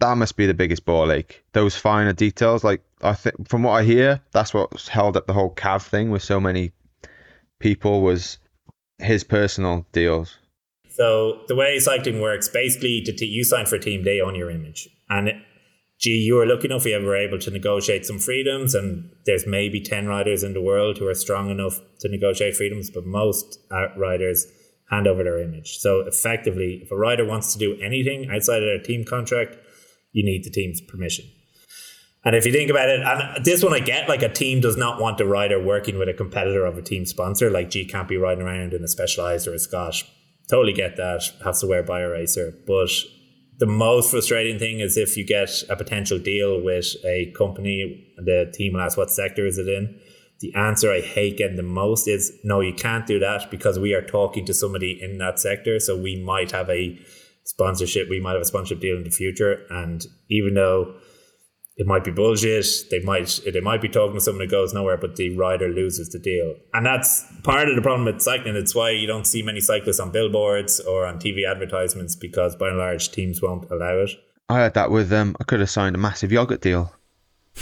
[0.00, 1.44] That must be the biggest ball ache.
[1.52, 5.34] Those finer details, like I think from what I hear, that's what's held up the
[5.34, 6.72] whole Cav thing with so many
[7.60, 8.38] people was
[8.98, 10.38] his personal deals.
[10.88, 14.88] So the way cycling works, basically, you sign for a team, they own your image,
[15.08, 15.32] and
[16.02, 19.80] gee, you were lucky enough, you were able to negotiate some freedoms, and there's maybe
[19.80, 23.86] ten riders in the world who are strong enough to negotiate freedoms, but most uh,
[23.96, 24.46] riders
[24.90, 25.78] hand over their image.
[25.78, 29.56] So effectively, if a rider wants to do anything outside of their team contract,
[30.10, 31.24] you need the team's permission.
[32.24, 34.76] And if you think about it, and this one I get, like a team does
[34.76, 37.50] not want a rider working with a competitor of a team sponsor.
[37.50, 40.02] Like G can't be riding around in a specialized or a Scott.
[40.48, 41.22] Totally get that.
[41.44, 42.52] Has to wear Bioracer.
[42.66, 42.90] But
[43.58, 48.50] the most frustrating thing is if you get a potential deal with a company the
[48.54, 49.98] team will ask what sector is it in.
[50.40, 53.94] The answer I hate getting the most is no, you can't do that because we
[53.94, 55.78] are talking to somebody in that sector.
[55.78, 56.98] So we might have a
[57.44, 59.64] sponsorship, we might have a sponsorship deal in the future.
[59.70, 60.96] And even though
[61.76, 62.66] it might be bullshit.
[62.90, 66.10] They might they might be talking to someone who goes nowhere, but the rider loses
[66.10, 68.56] the deal, and that's part of the problem with cycling.
[68.56, 72.68] It's why you don't see many cyclists on billboards or on TV advertisements because by
[72.68, 74.10] and large teams won't allow it.
[74.48, 76.92] I had that with um I could have signed a massive yogurt deal.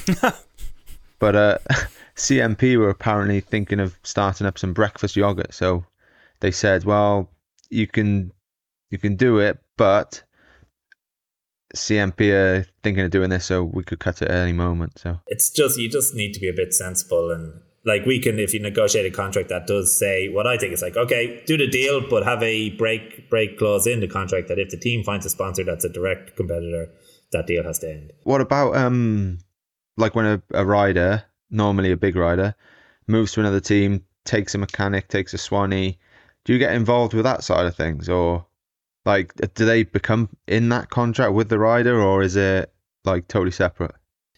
[1.19, 1.59] but uh
[2.17, 5.85] CMP were apparently thinking of starting up some breakfast yogurt, so
[6.41, 7.31] they said, Well,
[7.71, 8.33] you can
[8.91, 10.23] you can do it, but
[11.75, 14.99] CMP are thinking of doing this so we could cut it at any moment.
[14.99, 18.39] So It's just you just need to be a bit sensible and like we can
[18.39, 21.57] if you negotiate a contract that does say what I think is like okay do
[21.57, 25.03] the deal but have a break break clause in the contract that if the team
[25.03, 26.91] finds a sponsor that's a direct competitor
[27.33, 28.13] that deal has to end.
[28.25, 29.39] what about um
[29.97, 32.55] like when a, a rider, normally a big rider,
[33.07, 35.97] moves to another team, takes a mechanic, takes a soigneur,
[36.45, 38.47] do you get involved with that side of things or
[39.05, 42.73] like do they become in that contract with the rider or is it
[43.05, 43.95] like totally separate?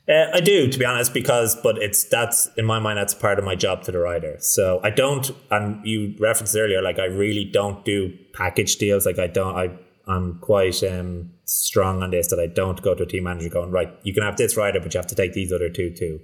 [0.09, 3.39] Uh, I do, to be honest, because but it's that's in my mind that's part
[3.39, 4.37] of my job to the rider.
[4.41, 9.07] So I don't, and you referenced earlier, like I really don't do package deals.
[9.07, 13.05] Like I don't, I I'm quite um, strong on this that I don't go to
[13.05, 13.89] a team manager going right.
[14.03, 16.19] You can have this rider, but you have to take these other two too.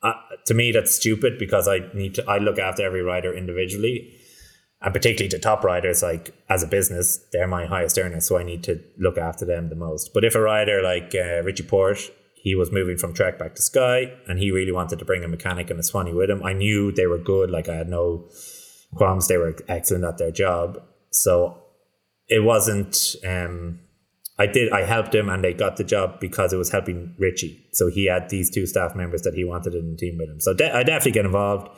[0.00, 0.12] Uh,
[0.46, 2.24] to me, that's stupid because I need to.
[2.28, 4.16] I look after every rider individually,
[4.82, 6.02] and particularly the top riders.
[6.02, 9.68] Like as a business, they're my highest earners, so I need to look after them
[9.68, 10.12] the most.
[10.12, 13.62] But if a rider like uh, Richie Porte, he was moving from Trek back to
[13.62, 16.42] Sky, and he really wanted to bring a mechanic and a soigneur with him.
[16.42, 17.50] I knew they were good.
[17.50, 18.28] Like I had no
[18.94, 20.82] qualms; they were excellent at their job.
[21.10, 21.62] So
[22.28, 23.14] it wasn't.
[23.24, 23.80] Um,
[24.38, 24.72] I did.
[24.72, 27.68] I helped him, and they got the job because it was helping Richie.
[27.72, 30.40] So he had these two staff members that he wanted in the team with him.
[30.40, 31.68] So de- I definitely get involved.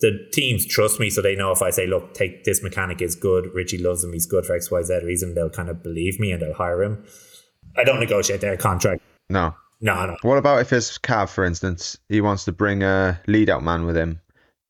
[0.00, 3.14] The teams trust me, so they know if I say, "Look, take this mechanic is
[3.14, 3.46] good.
[3.54, 4.12] Richie loves him.
[4.12, 6.82] He's good for X, Y, Z reason." They'll kind of believe me and they'll hire
[6.82, 7.04] him.
[7.76, 9.02] I don't negotiate their contract.
[9.28, 9.54] No.
[9.80, 10.16] No, no.
[10.22, 13.84] What about if it's Cav, for instance, he wants to bring a lead out man
[13.84, 14.20] with him,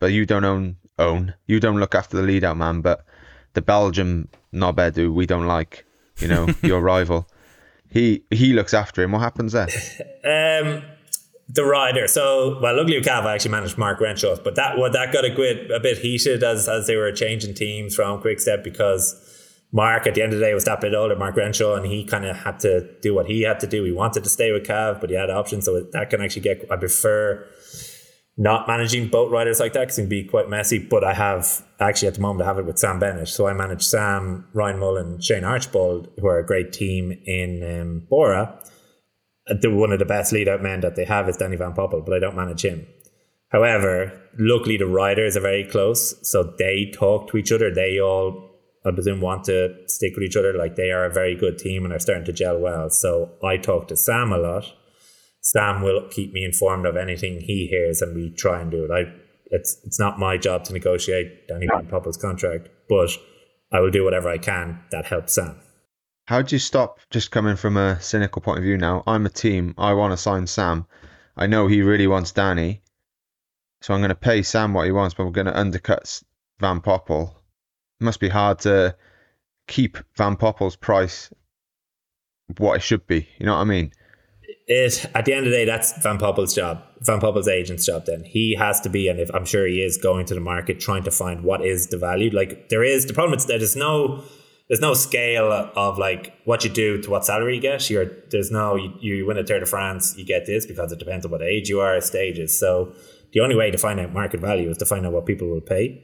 [0.01, 3.05] but you don't own own, you don't look after the lead out man, but
[3.53, 5.85] the Belgium knobhead who we don't like,
[6.19, 7.29] you know, your rival,
[7.89, 9.13] he he looks after him.
[9.13, 9.69] What happens there?
[10.25, 10.83] Um,
[11.49, 12.09] the rider.
[12.09, 15.71] So, well, Cav, I actually managed Mark Renshaw, but that well, that got a bit
[15.71, 19.23] a bit heated as as they were changing teams from Quickstep because
[19.73, 22.05] Mark at the end of the day was that bit older, Mark Renshaw, and he
[22.05, 23.85] kind of had to do what he had to do.
[23.85, 26.65] He wanted to stay with Cav, but he had options, so that can actually get.
[26.71, 27.47] I prefer
[28.39, 30.79] not managing boat riders like that because it can be quite messy.
[30.79, 33.53] But I have actually at the moment I have it with Sam Bennett, so I
[33.53, 38.59] manage Sam, Ryan Mullen, Shane Archbold, who are a great team in um, Bora
[39.47, 42.05] the, one of the best lead out men that they have is Danny Van Poppel,
[42.05, 42.87] but I don't manage him.
[43.51, 47.73] However, luckily the riders are very close, so they talk to each other.
[47.73, 48.51] They all,
[48.85, 50.53] I presume, want to stick with each other.
[50.53, 52.91] Like they are a very good team and are starting to gel well.
[52.91, 54.65] So I talk to Sam a lot.
[55.43, 58.91] Sam will keep me informed of anything he hears, and we try and do it.
[58.91, 59.13] I,
[59.53, 63.11] it's it's not my job to negotiate Danny Van Poppel's contract, but
[63.73, 65.61] I will do whatever I can that helps Sam.
[66.27, 69.03] How do you stop just coming from a cynical point of view now?
[69.07, 69.75] I'm a team.
[69.79, 70.87] I want to sign Sam.
[71.37, 72.83] I know he really wants Danny.
[73.83, 76.23] So I'm going to pay Sam what he wants, but we're going to undercut
[76.59, 77.31] Van Poppel.
[78.01, 78.97] It must be hard to
[79.69, 81.31] keep Van Poppel's price
[82.59, 83.29] what it should be.
[83.39, 83.93] You know what I mean?
[84.67, 88.07] it at the end of the day, that's Van Poppel's job, Van Poppel's agent's job.
[88.07, 90.81] Then he has to be, and if I'm sure he is going to the market
[90.81, 92.31] trying to find what is the value.
[92.31, 94.25] Like there is the problem is that there's no
[94.69, 97.89] there's no scale of like what you do to what salary you get.
[97.89, 100.99] You're there's no you, you win a Tour de France, you get this because it
[100.99, 102.59] depends on what age you are, stages.
[102.59, 102.93] So
[103.33, 105.61] the only way to find out market value is to find out what people will
[105.61, 106.03] pay.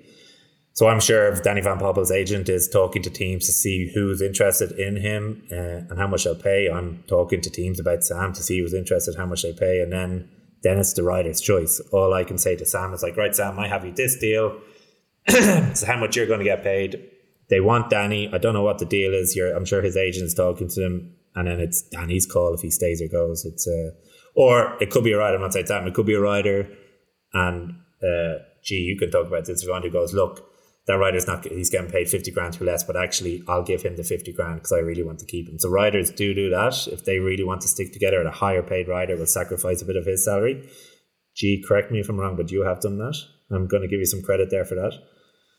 [0.74, 4.72] So I'm sure Danny Van Poppel's agent is talking to teams to see who's interested
[4.72, 6.70] in him uh, and how much they'll pay.
[6.70, 9.92] I'm talking to teams about Sam to see who's interested, how much they pay, and
[9.92, 10.30] then
[10.62, 11.80] then it's the rider's choice.
[11.90, 14.60] All I can say to Sam is like, right, Sam, I have you this deal.
[15.28, 17.11] so how much you're going to get paid?
[17.52, 18.32] They want Danny.
[18.32, 19.36] I don't know what the deal is.
[19.36, 23.02] I'm sure his agent's talking to them, and then it's Danny's call if he stays
[23.02, 23.44] or goes.
[23.44, 23.90] It's uh,
[24.34, 25.36] or it could be a rider.
[25.36, 25.86] I'm not saying Sam.
[25.86, 26.66] It could be a rider,
[27.34, 29.84] and uh, gee, you can talk about this if you want.
[29.84, 30.48] Who goes, look
[30.86, 33.96] that rider's not he's getting paid 50 grand too less but actually i'll give him
[33.96, 36.88] the 50 grand because i really want to keep him so riders do do that
[36.88, 39.84] if they really want to stick together and a higher paid rider will sacrifice a
[39.84, 40.68] bit of his salary
[41.36, 43.16] gee correct me if i'm wrong but you have done that
[43.50, 44.92] i'm going to give you some credit there for that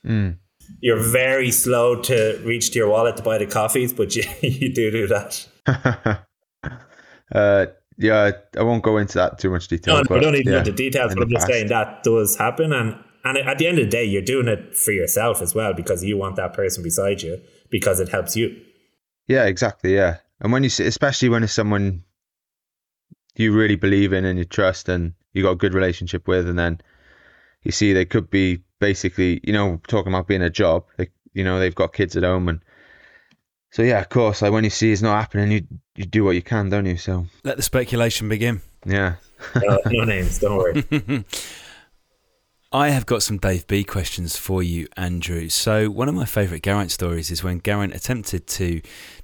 [0.06, 0.38] mm.
[0.82, 4.74] You're very slow to reach to your wallet to buy the coffees but you, you
[4.74, 5.48] do do that
[7.34, 7.66] uh,
[7.98, 10.72] yeah i won't go into that too much detail no, but, don't need yeah, the
[10.72, 13.90] details but i'm just saying that does happen and and at the end of the
[13.90, 17.42] day, you're doing it for yourself as well because you want that person beside you
[17.70, 18.56] because it helps you.
[19.28, 19.96] Yeah, exactly.
[19.96, 22.04] Yeah, and when you see, especially when it's someone
[23.36, 26.60] you really believe in and you trust and you got a good relationship with, and
[26.60, 26.82] then
[27.64, 30.86] you see they could be basically, you know, talking about being a job.
[30.98, 32.60] They, you know, they've got kids at home, and
[33.72, 34.42] so yeah, of course.
[34.42, 36.98] Like when you see it's not happening, you you do what you can, don't you?
[36.98, 38.62] So let the speculation begin.
[38.86, 39.16] Yeah.
[39.56, 41.26] no, no names, don't worry.
[42.74, 45.48] I have got some Dave B questions for you, Andrew.
[45.48, 48.82] So, one of my favourite Geraint stories is when Geraint attempted to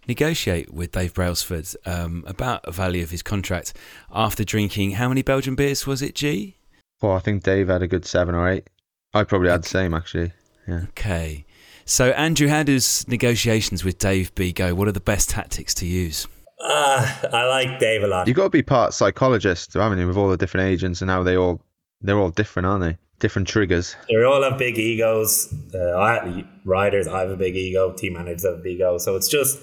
[0.08, 3.74] negotiate with Dave Brailsford um, about the value of his contract
[4.12, 6.59] after drinking how many Belgian beers was it, G?
[7.02, 8.70] Well, I think Dave had a good seven or eight.
[9.14, 10.34] I probably had the same, actually.
[10.68, 10.84] Yeah.
[10.90, 11.46] Okay.
[11.86, 14.76] So, Andrew, how does negotiations with Dave B go?
[14.76, 16.28] What are the best tactics to use?
[16.62, 18.28] Uh, I like Dave a lot.
[18.28, 21.24] You've got to be part psychologist, haven't you, with all the different agents and how
[21.24, 21.62] they all
[22.02, 22.98] they're all different, aren't they?
[23.20, 23.96] different triggers.
[24.10, 25.54] They all have big egos.
[25.74, 27.92] Uh, I, riders, I have a big ego.
[27.92, 28.98] Team managers have a big ego.
[28.98, 29.60] So it's just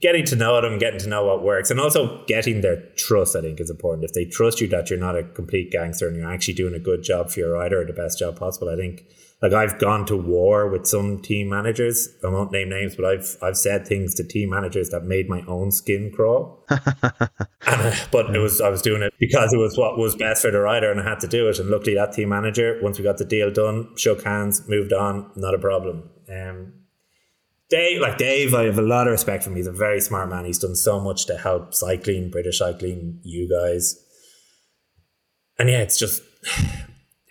[0.00, 3.36] getting to know them, getting to know what works, and also getting their trust.
[3.36, 4.04] I think is important.
[4.04, 6.78] If they trust you that you're not a complete gangster and you're actually doing a
[6.78, 9.04] good job for your rider or the best job possible, I think
[9.42, 12.08] like I've gone to war with some team managers.
[12.24, 15.42] I won't name names, but I've I've said things to team managers that made my
[15.46, 16.64] own skin crawl.
[16.70, 16.80] and,
[17.66, 20.50] uh, but it was I was doing it because it was what was best for
[20.50, 21.58] the rider, and I had to do it.
[21.58, 25.30] And luckily, that team manager, once we got the deal done, shook hands, moved on,
[25.36, 26.08] not a problem.
[26.30, 26.72] Um,
[27.68, 29.56] Dave, like Dave, I have a lot of respect for him.
[29.56, 30.44] He's a very smart man.
[30.44, 33.96] He's done so much to help cycling, British cycling, you guys.
[35.58, 36.22] And yeah, it's just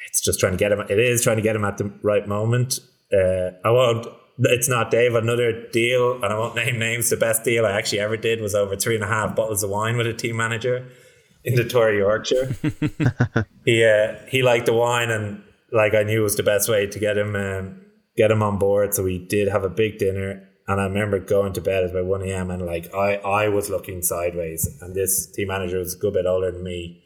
[0.08, 0.82] it's just trying to get him.
[0.82, 2.80] It is trying to get him at the right moment.
[3.14, 4.08] Uh, I won't.
[4.40, 5.16] It's not Dave.
[5.16, 7.10] Another deal, and I won't name names.
[7.10, 9.70] The best deal I actually ever did was over three and a half bottles of
[9.70, 10.86] wine with a team manager
[11.46, 12.56] in the Tour of Yorkshire.
[13.66, 17.00] he uh, he liked the wine, and like I knew was the best way to
[17.00, 17.85] get him um,
[18.18, 18.94] get him on board.
[18.94, 22.06] So we did have a big dinner, and I remember going to bed at about
[22.06, 22.52] one a.m.
[22.52, 26.26] and like I I was looking sideways, and this team manager was a good bit
[26.26, 27.02] older than me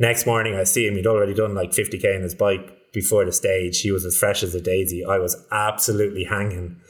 [0.00, 0.96] Next morning, I see him.
[0.96, 3.82] He'd already done like 50k on his bike before the stage.
[3.82, 5.04] He was as fresh as a daisy.
[5.04, 6.80] I was absolutely hanging.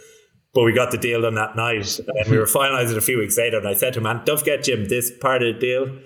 [0.55, 3.37] But we got the deal done that night, and we were finalising a few weeks
[3.37, 3.59] later.
[3.59, 5.99] And I said to him, "Man, don't forget Jim this part of the deal."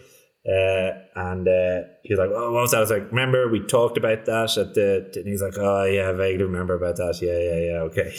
[0.47, 3.61] Uh, and uh, he was like, "Oh, what was that?" I was like, "Remember we
[3.61, 7.19] talked about that at the?" And he's like, "Oh yeah, I vaguely remember about that.
[7.23, 7.81] Yeah, yeah, yeah.
[7.85, 8.15] Okay."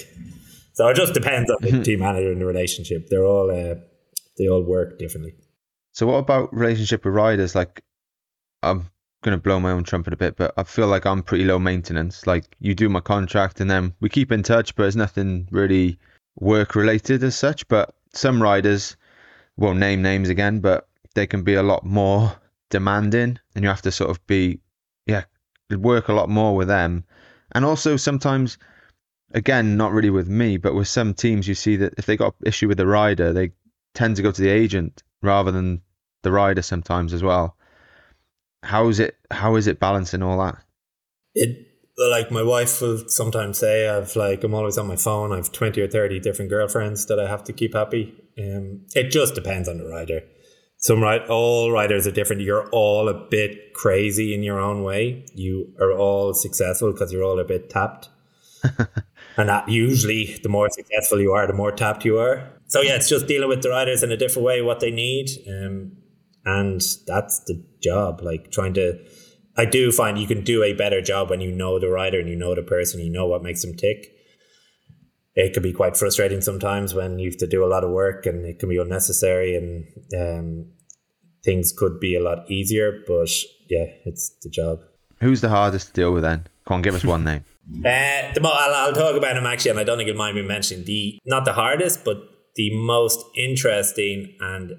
[0.73, 3.07] So it just depends on the team manager and the relationship.
[3.09, 3.75] They're all uh,
[4.37, 5.35] they all work differently.
[5.93, 7.55] So what about relationship with riders?
[7.55, 7.81] Like,
[8.63, 8.89] I'm
[9.23, 11.59] going to blow my own trumpet a bit, but I feel like I'm pretty low
[11.59, 12.27] maintenance.
[12.27, 15.97] Like you do my contract and then we keep in touch, but there's nothing really
[16.39, 17.67] work related as such.
[17.67, 18.97] But some riders
[19.57, 22.35] won't name names again, but they can be a lot more
[22.69, 24.59] demanding and you have to sort of be,
[25.05, 25.23] yeah,
[25.71, 27.03] work a lot more with them.
[27.53, 28.57] And also sometimes,
[29.33, 32.35] again, not really with me, but with some teams, you see that if they got
[32.45, 33.51] issue with the rider, they
[33.93, 35.81] tend to go to the agent rather than
[36.23, 37.55] the rider sometimes as well.
[38.63, 40.57] How is it how is it balancing all that?
[41.35, 45.49] It like my wife will sometimes say i've like i'm always on my phone i've
[45.53, 48.13] 20 or 30 different girlfriends that i have to keep happy.
[48.37, 50.21] Um, it just depends on the rider
[50.85, 55.25] some right all riders are different you're all a bit crazy in your own way
[55.33, 58.09] you are all successful because you're all a bit tapped
[59.37, 62.95] and that usually the more successful you are the more tapped you are so yeah
[62.95, 65.91] it's just dealing with the writers in a different way what they need um,
[66.45, 68.21] and that's the job.
[68.21, 68.99] Like trying to,
[69.57, 72.29] I do find you can do a better job when you know the writer and
[72.29, 74.11] you know the person, you know what makes them tick.
[75.33, 78.25] It can be quite frustrating sometimes when you have to do a lot of work
[78.25, 79.85] and it can be unnecessary and
[80.17, 80.71] um,
[81.45, 83.03] things could be a lot easier.
[83.07, 83.29] But
[83.69, 84.79] yeah, it's the job.
[85.21, 86.47] Who's the hardest to deal with then?
[86.65, 87.45] Come on, give us one name.
[87.67, 90.33] Uh, the mo- I'll, I'll talk about him actually, and I don't think it might
[90.33, 92.17] be mentioning The not the hardest, but
[92.55, 94.73] the most interesting and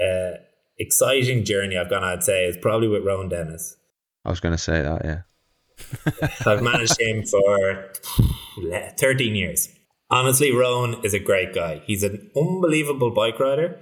[0.00, 0.38] uh,
[0.78, 2.02] exciting journey I've gone.
[2.02, 3.76] I'd say is probably with Rohan Dennis.
[4.24, 5.22] I was going to say that, yeah.
[6.46, 7.92] I've managed him for
[8.98, 9.68] 13 years.
[10.10, 11.82] Honestly, Rowan is a great guy.
[11.86, 13.78] He's an unbelievable bike rider.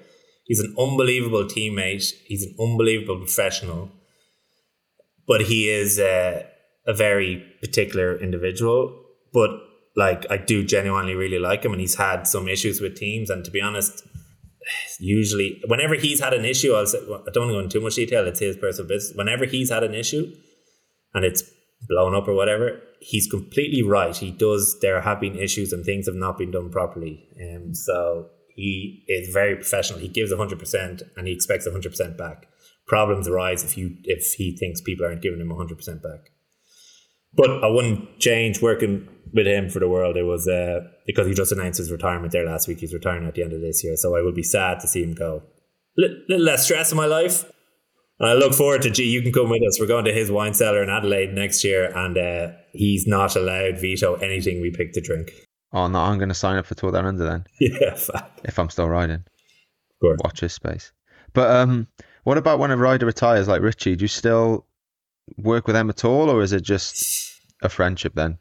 [0.51, 2.13] He's an unbelievable teammate.
[2.27, 3.89] He's an unbelievable professional.
[5.25, 6.43] But he is uh,
[6.89, 9.01] a very particular individual.
[9.33, 9.51] But
[9.95, 13.31] like, I do genuinely really like him, and he's had some issues with teams.
[13.31, 14.03] And to be honest,
[14.99, 17.79] usually whenever he's had an issue, I'll say, well, I don't want to go into
[17.79, 18.27] too much detail.
[18.27, 19.17] It's his personal business.
[19.17, 20.35] Whenever he's had an issue,
[21.15, 21.45] and it's
[21.89, 24.17] blown up or whatever, he's completely right.
[24.17, 24.81] He does.
[24.81, 27.29] There have been issues and things have not been done properly.
[27.41, 30.01] Um, so he is very professional.
[30.01, 32.47] He gives hundred percent and he expects hundred percent back.
[32.87, 36.31] Problems arise if you if he thinks people aren't giving him hundred percent back.
[37.33, 40.17] But I wouldn't change working with him for the world.
[40.17, 42.81] It was uh, because he just announced his retirement there last week.
[42.81, 45.03] He's retiring at the end of this year, so I will be sad to see
[45.03, 45.43] him go.
[45.99, 47.45] A little less stress in my life,
[48.19, 49.79] and I look forward to, gee, you can come with us.
[49.81, 53.79] We're going to his wine cellar in Adelaide next year, and uh, he's not allowed
[53.79, 55.31] veto anything we pick to drink.
[55.73, 57.47] Oh, no, I'm going to sign up for Tour Down Under then.
[57.61, 57.97] Yeah,
[58.45, 59.25] if I'm still riding.
[60.03, 60.93] Watch his space.
[61.33, 61.87] But um,
[62.25, 63.97] what about when a rider retires like Richie?
[63.97, 64.67] Do you still
[65.37, 68.39] work with them at all, or is it just a friendship then?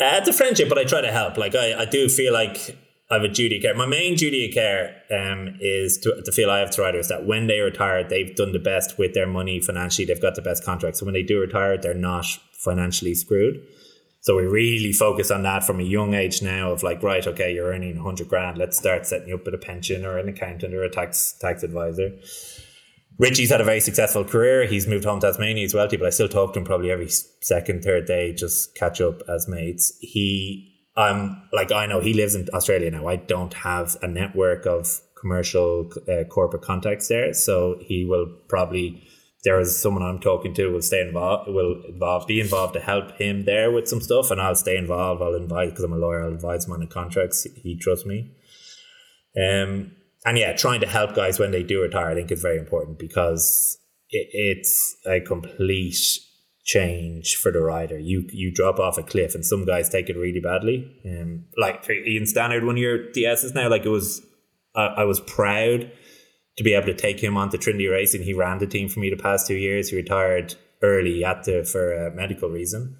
[0.00, 1.36] Uh, it's a friendship, but I try to help.
[1.36, 2.76] Like, I, I do feel like
[3.10, 3.74] I have a duty of care.
[3.74, 7.26] My main duty of care um, is to, to feel I have to riders that
[7.26, 10.06] when they retire, they've done the best with their money financially.
[10.06, 10.98] They've got the best contract.
[10.98, 13.60] So when they do retire, they're not financially screwed.
[14.22, 17.54] So we really focus on that from a young age now of like, right, okay,
[17.54, 18.58] you're earning 100 grand.
[18.58, 21.62] Let's start setting you up with a pension or an accountant or a tax tax
[21.62, 22.10] advisor.
[23.18, 24.66] Richie's had a very successful career.
[24.66, 25.62] He's moved home to Tasmania.
[25.62, 27.08] He's wealthy, but I still talk to him probably every
[27.42, 29.96] second, third day, just catch up as mates.
[30.00, 33.06] He I'm like I know he lives in Australia now.
[33.06, 39.06] I don't have a network of commercial uh, corporate contacts there, so he will probably
[39.44, 43.12] there is someone I'm talking to will stay involved will involve be involved to help
[43.12, 45.22] him there with some stuff, and I'll stay involved.
[45.22, 46.24] I'll invite because I'm a lawyer.
[46.24, 47.46] I'll advise him on the contracts.
[47.56, 48.32] He trusts me.
[49.36, 49.92] Um
[50.24, 52.98] and yeah, trying to help guys when they do retire, I think is very important
[52.98, 53.78] because
[54.10, 55.96] it, it's a complete
[56.64, 57.98] change for the rider.
[57.98, 60.94] You you drop off a cliff, and some guys take it really badly.
[61.06, 64.22] Um, like Ian Stannard, one of your DSs now, like it was,
[64.74, 65.90] uh, I was proud
[66.60, 68.22] to be able to take him onto Trinity Racing.
[68.22, 69.88] He ran the team for me the past two years.
[69.88, 72.98] He retired early at the for a medical reason.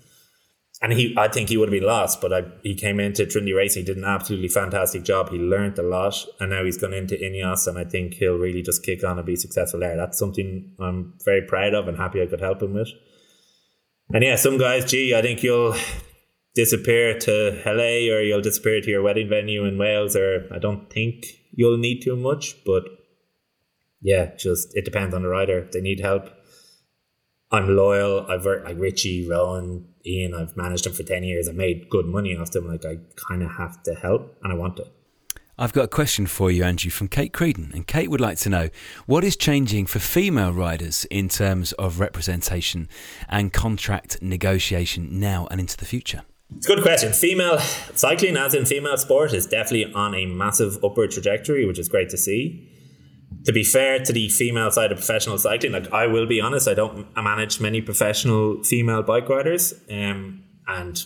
[0.80, 3.52] And he, I think he would have been lost, but I, he came into Trinity
[3.52, 5.28] Racing, he did an absolutely fantastic job.
[5.28, 8.62] He learned a lot, and now he's gone into Ineos, and I think he'll really
[8.62, 9.94] just kick on and be successful there.
[9.94, 12.88] That's something I'm very proud of and happy I could help him with.
[14.08, 15.76] And yeah, some guys, gee, I think you'll
[16.54, 20.88] disappear to LA or you'll disappear to your wedding venue in Wales, or I don't
[20.88, 22.84] think you'll need too much, but
[24.00, 25.58] yeah, just it depends on the rider.
[25.58, 26.28] If they need help,
[27.50, 28.26] I'm loyal.
[28.28, 30.34] I've worked like Richie, Rohan, Ian.
[30.34, 31.48] I've managed them for ten years.
[31.48, 32.68] I've made good money off them.
[32.68, 32.98] Like I
[33.28, 34.86] kind of have to help, and I want to.
[35.58, 37.74] I've got a question for you, Andrew, from Kate Creedon.
[37.74, 38.70] And Kate would like to know
[39.04, 42.88] what is changing for female riders in terms of representation
[43.28, 46.22] and contract negotiation now and into the future?
[46.56, 47.12] It's a good question.
[47.12, 51.90] Female cycling, as in female sport, is definitely on a massive upward trajectory, which is
[51.90, 52.69] great to see.
[53.46, 56.68] To be fair to the female side of professional cycling, like I will be honest,
[56.68, 61.02] I don't manage many professional female bike riders, um, and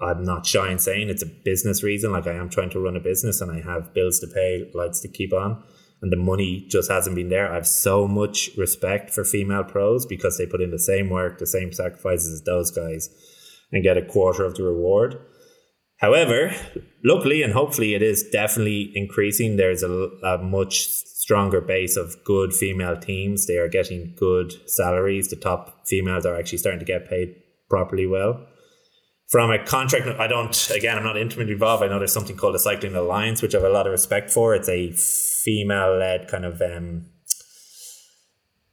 [0.00, 2.12] I'm not shy in saying it's a business reason.
[2.12, 5.00] Like I am trying to run a business and I have bills to pay, lights
[5.02, 5.62] to keep on,
[6.00, 7.50] and the money just hasn't been there.
[7.50, 11.38] I have so much respect for female pros because they put in the same work,
[11.38, 13.10] the same sacrifices as those guys,
[13.70, 15.18] and get a quarter of the reward.
[15.98, 16.54] However,
[17.04, 19.56] luckily and hopefully it is definitely increasing.
[19.56, 19.90] There's a,
[20.22, 20.86] a much
[21.26, 23.46] stronger base of good female teams.
[23.46, 25.28] They are getting good salaries.
[25.28, 27.34] The top females are actually starting to get paid
[27.68, 28.46] properly well
[29.28, 31.82] from a contract, I don't, again, I'm not intimately involved.
[31.82, 34.30] I know there's something called the Cycling Alliance, which I have a lot of respect
[34.30, 34.54] for.
[34.54, 37.06] It's a female led kind of um,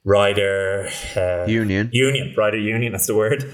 [0.04, 1.90] rider uh, union.
[1.92, 3.52] Union, rider union, that's the word.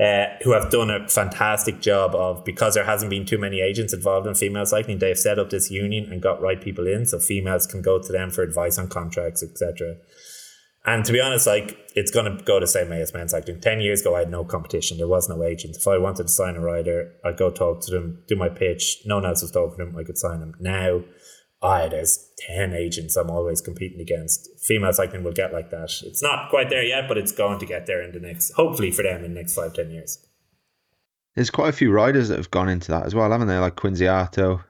[0.00, 3.92] Uh, who have done a fantastic job of because there hasn't been too many agents
[3.92, 4.98] involved in female cycling.
[4.98, 8.10] They've set up this union and got right people in, so females can go to
[8.10, 9.96] them for advice on contracts, etc.
[10.86, 13.60] And to be honest, like it's going to go the same way as men's cycling.
[13.60, 14.96] Ten years ago, I had no competition.
[14.96, 15.76] There was no agent.
[15.76, 19.02] If I wanted to sign a rider, I'd go talk to them, do my pitch.
[19.04, 19.96] No one else was talking to them.
[19.98, 20.54] I could sign them.
[20.58, 21.02] Now,
[21.62, 24.48] I there's ten agents I'm always competing against.
[24.60, 25.90] Female cycling will get like that.
[26.02, 28.52] It's not quite there yet, but it's going to get there in the next.
[28.52, 30.26] Hopefully for them in the next five ten years.
[31.34, 33.58] There's quite a few riders that have gone into that as well, haven't they?
[33.58, 34.64] Like Quinziato,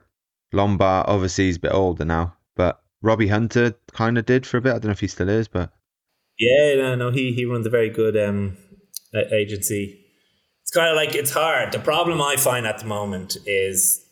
[0.52, 1.06] Lombard.
[1.08, 4.70] Obviously, he's a bit older now, but Robbie Hunter kind of did for a bit.
[4.70, 5.72] I don't know if he still is, but
[6.38, 8.56] yeah, no, no, he he runs a very good um,
[9.14, 10.04] agency.
[10.62, 11.72] It's kind of like it's hard.
[11.72, 14.04] The problem I find at the moment is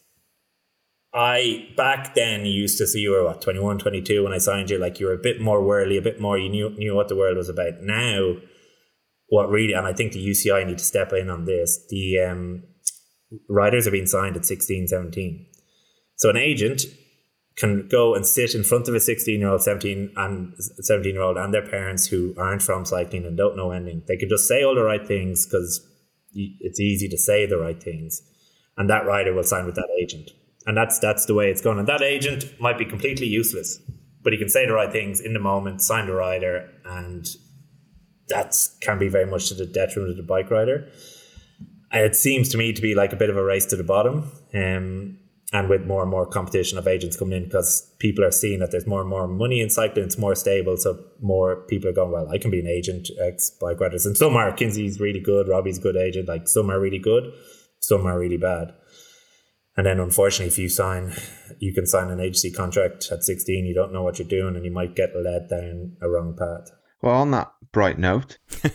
[1.14, 4.78] I back then used to see you were what 21, 22 when I signed you.
[4.78, 6.38] Like you were a bit more worldly, a bit more.
[6.38, 7.80] You knew knew what the world was about.
[7.80, 8.34] Now,
[9.28, 11.86] what really, and I think the UCI need to step in on this.
[11.88, 12.64] The um,
[13.48, 15.46] riders are being signed at 16, 17.
[16.16, 16.82] So an agent
[17.56, 21.22] can go and sit in front of a 16 year old, 17 and 17 year
[21.22, 24.02] old and their parents who aren't from cycling and don't know anything.
[24.06, 25.84] They can just say all the right things because
[26.34, 28.22] it's easy to say the right things.
[28.76, 30.30] And that rider will sign with that agent.
[30.68, 31.78] And that's that's the way it's going.
[31.78, 33.80] And that agent might be completely useless,
[34.22, 37.26] but he can say the right things in the moment, sign the rider, and
[38.28, 40.86] that can be very much to the detriment of the bike rider.
[41.90, 44.30] It seems to me to be like a bit of a race to the bottom.
[44.52, 45.20] Um,
[45.54, 48.70] and with more and more competition of agents coming in because people are seeing that
[48.70, 50.76] there's more and more money in cycling, it's more stable.
[50.76, 54.04] So more people are going, well, I can be an agent, ex bike riders.
[54.04, 56.28] And some are, Kinsey's really good, Robbie's good agent.
[56.28, 57.32] Like some are really good,
[57.80, 58.74] some are really bad.
[59.78, 61.12] And then unfortunately, if you sign,
[61.60, 64.64] you can sign an agency contract at 16, you don't know what you're doing and
[64.64, 66.72] you might get led down a wrong path.
[67.00, 68.38] Well, on that bright note,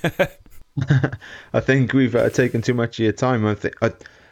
[1.54, 3.46] I think we've uh, taken too much of your time.
[3.46, 3.76] I think.
[3.82, 3.92] I,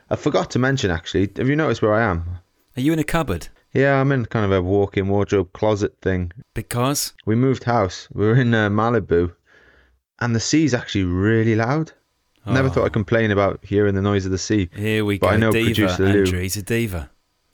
[0.09, 1.29] I forgot to mention actually.
[1.35, 2.37] Have you noticed where I am?
[2.77, 3.49] Are you in a cupboard?
[3.73, 6.31] Yeah, I'm in kind of a walk-in wardrobe closet thing.
[6.53, 8.07] Because we moved house.
[8.13, 9.35] We were in uh, Malibu,
[10.21, 11.91] and the sea's actually really loud.
[12.45, 12.53] Oh.
[12.53, 14.69] Never thought I'd complain about hearing the noise of the sea.
[14.75, 15.33] Here we but go.
[15.33, 16.19] I know diva, producer Lou.
[16.19, 17.09] Andrew, he's a diva.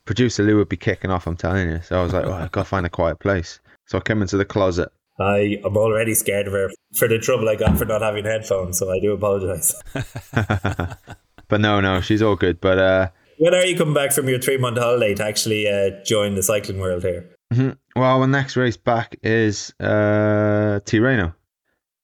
[0.06, 1.28] Producer Lou would be kicking off.
[1.28, 1.82] I'm telling you.
[1.82, 3.60] So I was like, oh, I've got to find a quiet place.
[3.86, 4.90] So I came into the closet.
[5.20, 8.78] I am already scared of her for the trouble I got for not having headphones.
[8.78, 9.74] So I do apologise.
[11.48, 12.60] But no, no, she's all good.
[12.60, 16.04] But uh, when are you coming back from your three month holiday to actually uh,
[16.04, 17.30] join the cycling world here?
[17.54, 18.00] Mm-hmm.
[18.00, 21.34] Well, the next race back is uh, Tirreno,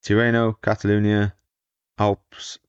[0.03, 1.33] Tirreno, Catalonia,
[1.99, 2.59] Alps,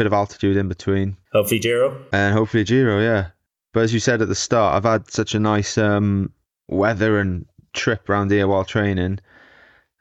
[0.00, 1.14] bit of altitude in between.
[1.34, 3.26] Hopefully Giro, and hopefully Giro, yeah.
[3.74, 6.32] But as you said at the start, I've had such a nice um,
[6.68, 7.44] weather and
[7.74, 9.18] trip around here while training.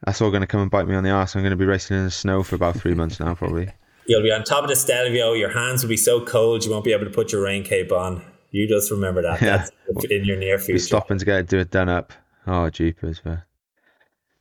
[0.05, 1.35] That's all going to come and bite me on the ass.
[1.35, 3.69] I'm going to be racing in the snow for about three months now, probably.
[4.07, 5.33] You'll be on top of the Stelvio.
[5.33, 7.91] Your hands will be so cold you won't be able to put your rain cape
[7.91, 8.23] on.
[8.51, 9.41] You just remember that.
[9.41, 9.67] Yeah.
[9.87, 10.75] That's in your near future.
[10.75, 12.13] Be stopping to get it, do it done up.
[12.47, 13.21] Oh, jeepers.
[13.25, 13.43] Man.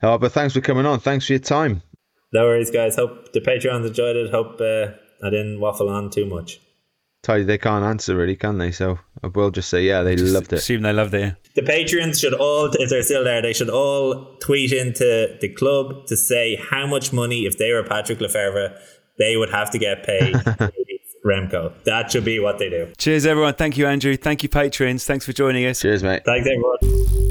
[0.04, 1.00] Oh, but thanks for coming on.
[1.00, 1.82] Thanks for your time.
[2.32, 2.94] No worries, guys.
[2.94, 4.30] Hope the Patreons enjoyed it.
[4.30, 6.60] Hope uh, I didn't waffle on too much.
[7.22, 8.70] Tell you they can't answer really, can they?
[8.70, 10.60] So I will just say, yeah, they just loved it.
[10.60, 11.34] Assume they loved it.
[11.54, 16.06] The patrons should all, if they're still there, they should all tweet into the club
[16.06, 18.78] to say how much money, if they were Patrick Lefevere,
[19.18, 20.34] they would have to get paid.
[21.24, 21.72] Remco.
[21.84, 22.92] That should be what they do.
[22.96, 23.54] Cheers, everyone.
[23.54, 24.16] Thank you, Andrew.
[24.16, 25.04] Thank you, patrons.
[25.04, 25.80] Thanks for joining us.
[25.80, 26.22] Cheers, mate.
[26.24, 27.27] Thanks, everyone.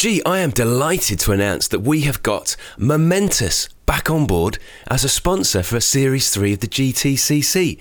[0.00, 4.58] Gee, I am delighted to announce that we have got Momentous back on board
[4.90, 7.78] as a sponsor for a Series 3 of the GTCC.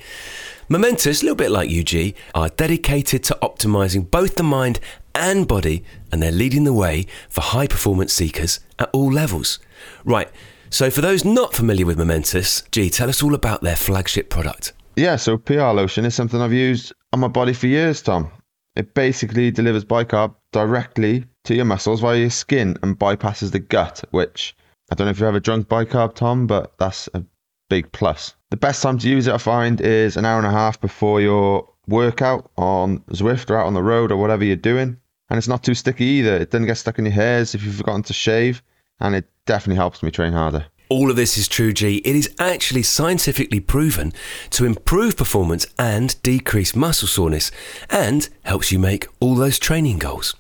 [0.68, 4.82] Momentous, a little bit like UG, are dedicated to optimizing both the mind
[5.16, 9.58] and body, and they're leading the way for high performance seekers at all levels.
[10.04, 10.30] Right,
[10.70, 14.74] so for those not familiar with Momentous, gee, tell us all about their flagship product.
[14.98, 18.30] Yeah, so PR lotion is something I've used on my body for years, Tom.
[18.76, 24.04] It basically delivers bicarb directly to your muscles via your skin and bypasses the gut,
[24.12, 24.56] which
[24.92, 27.24] I don't know if you've ever drunk bicarb, Tom, but that's a
[27.70, 28.36] big plus.
[28.50, 31.22] The best time to use it, I find, is an hour and a half before
[31.22, 34.98] your workout on Zwift or out on the road or whatever you're doing.
[35.30, 36.38] And it's not too sticky either.
[36.38, 38.64] It doesn't get stuck in your hairs if you've forgotten to shave.
[39.00, 40.66] And it definitely helps me train harder.
[40.92, 41.98] All of this is true, G.
[41.98, 44.12] It is actually scientifically proven
[44.50, 47.52] to improve performance and decrease muscle soreness
[47.92, 50.36] and helps you make all those training goals.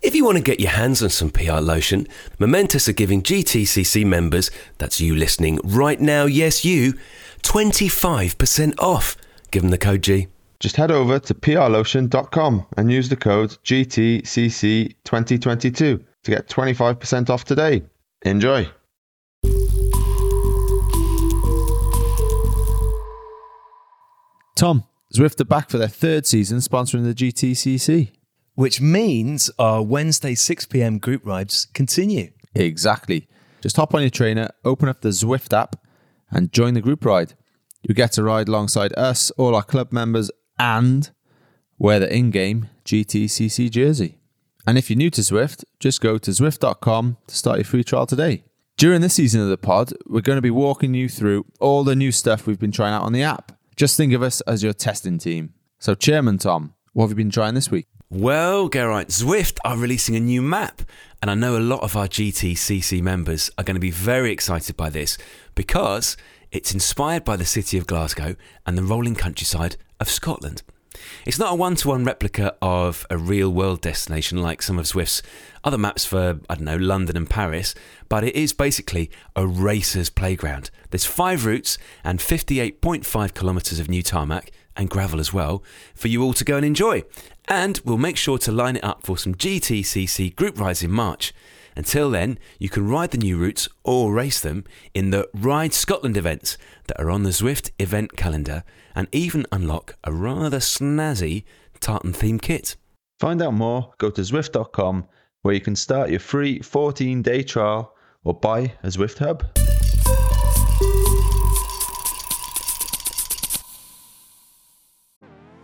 [0.00, 2.06] If you want to get your hands on some PR lotion,
[2.38, 6.94] Momentous are giving GTCC members, that's you listening right now, yes, you,
[7.42, 9.16] 25% off.
[9.50, 10.28] Give them the code G.
[10.60, 17.82] Just head over to prlotion.com and use the code GTCC2022 to get 25% off today.
[18.22, 18.70] Enjoy.
[24.54, 24.84] Tom,
[25.14, 28.12] Zwift are back for their third season sponsoring the GTCC.
[28.54, 32.30] which means our Wednesday 6 pm group rides continue.
[32.54, 33.26] Exactly.
[33.62, 35.76] Just hop on your trainer, open up the Zwift app,
[36.30, 37.32] and join the group ride.
[37.82, 41.10] You get to ride alongside us, all our club members, and
[41.78, 44.18] wear the in game GTCC jersey.
[44.66, 48.06] And if you're new to Zwift, just go to Zwift.com to start your free trial
[48.06, 48.44] today.
[48.76, 51.96] During this season of the pod, we're going to be walking you through all the
[51.96, 53.52] new stuff we've been trying out on the app.
[53.76, 55.54] Just think of us as your testing team.
[55.78, 57.86] So, Chairman Tom, what have you been trying this week?
[58.10, 60.82] Well, Geraint, Zwift are releasing a new map,
[61.22, 64.76] and I know a lot of our GTCC members are going to be very excited
[64.76, 65.16] by this
[65.54, 66.18] because
[66.50, 70.62] it's inspired by the city of Glasgow and the rolling countryside of Scotland.
[71.24, 74.84] It's not a one to one replica of a real world destination like some of
[74.84, 75.22] Zwift's
[75.64, 77.74] other maps for, I don't know, London and Paris,
[78.12, 80.70] but it is basically a racer's playground.
[80.90, 86.22] There's five routes and 58.5 kilometres of new tarmac and gravel as well for you
[86.22, 87.04] all to go and enjoy.
[87.48, 91.32] And we'll make sure to line it up for some GTCC group rides in March.
[91.74, 96.18] Until then, you can ride the new routes or race them in the Ride Scotland
[96.18, 96.58] events
[96.88, 98.62] that are on the Zwift event calendar
[98.94, 101.44] and even unlock a rather snazzy
[101.80, 102.76] tartan themed kit.
[103.20, 105.08] Find out more, go to Zwift.com
[105.40, 107.94] where you can start your free 14 day trial
[108.24, 109.44] or buy a Zwift Hub.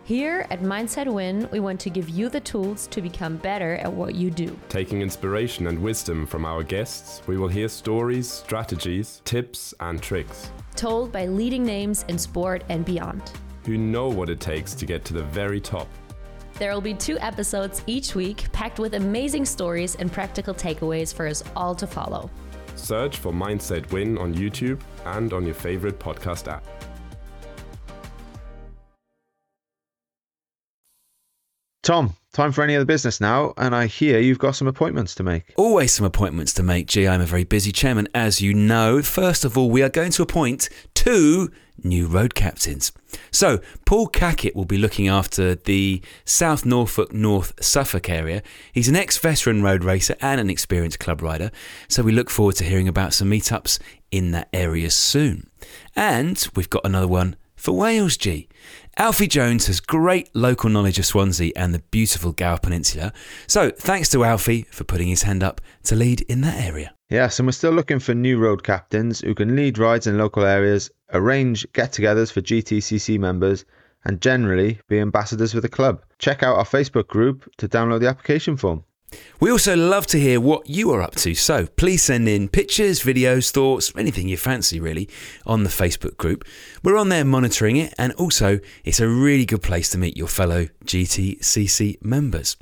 [0.08, 3.92] Here at Mindset Win, we want to give you the tools to become better at
[3.92, 4.58] what you do.
[4.70, 10.50] Taking inspiration and wisdom from our guests, we will hear stories, strategies, tips, and tricks.
[10.76, 13.32] Told by leading names in sport and beyond.
[13.66, 15.88] Who know what it takes to get to the very top.
[16.54, 21.26] There will be two episodes each week packed with amazing stories and practical takeaways for
[21.26, 22.30] us all to follow.
[22.78, 26.64] Search for Mindset Win on YouTube and on your favorite podcast app.
[31.82, 35.22] Tom, time for any other business now, and I hear you've got some appointments to
[35.22, 35.54] make.
[35.56, 37.08] Always some appointments to make, G.
[37.08, 39.00] I'm a very busy chairman, as you know.
[39.00, 41.50] First of all, we are going to appoint two
[41.84, 42.92] new road captains.
[43.30, 48.42] So, Paul Cackett will be looking after the South Norfolk North Suffolk area.
[48.72, 51.50] He's an ex veteran road racer and an experienced club rider,
[51.88, 53.78] so we look forward to hearing about some meetups
[54.10, 55.48] in that area soon.
[55.96, 58.48] And we've got another one for Wales, G.
[58.96, 63.12] Alfie Jones has great local knowledge of Swansea and the beautiful Gower Peninsula.
[63.46, 66.94] So thanks to Alfie for putting his hand up to lead in that area.
[67.10, 70.44] Yes, and we're still looking for new road captains who can lead rides in local
[70.44, 73.64] areas, arrange get togethers for GTCC members,
[74.04, 76.02] and generally be ambassadors for the club.
[76.18, 78.84] Check out our Facebook group to download the application form.
[79.40, 83.02] We also love to hear what you are up to, so please send in pictures,
[83.02, 85.08] videos, thoughts, anything you fancy really
[85.46, 86.44] on the Facebook group.
[86.82, 90.28] We're on there monitoring it, and also it's a really good place to meet your
[90.28, 92.56] fellow GTCC members.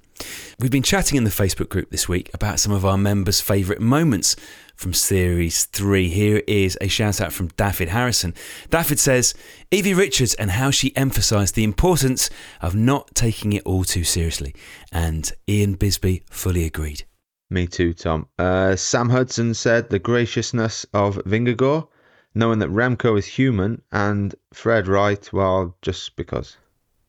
[0.60, 3.80] We've been chatting in the Facebook group this week about some of our members' favourite
[3.80, 4.36] moments
[4.76, 6.08] from Series 3.
[6.08, 8.34] Here is a shout out from David Harrison.
[8.70, 9.34] David says,
[9.70, 14.54] Evie Richards and how she emphasised the importance of not taking it all too seriously.
[14.92, 17.04] And Ian Bisbee fully agreed.
[17.50, 18.28] Me too, Tom.
[18.38, 21.88] Uh, Sam Hudson said the graciousness of Vingegaard,
[22.34, 26.56] knowing that Remco is human, and Fred Wright, well, just because.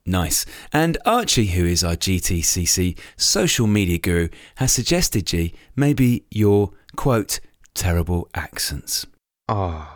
[0.05, 0.45] Nice.
[0.71, 7.41] And Archie, who is our GTCC social media guru, has suggested, G, maybe your quote,
[7.77, 9.05] terrible accents.
[9.47, 9.87] Oh,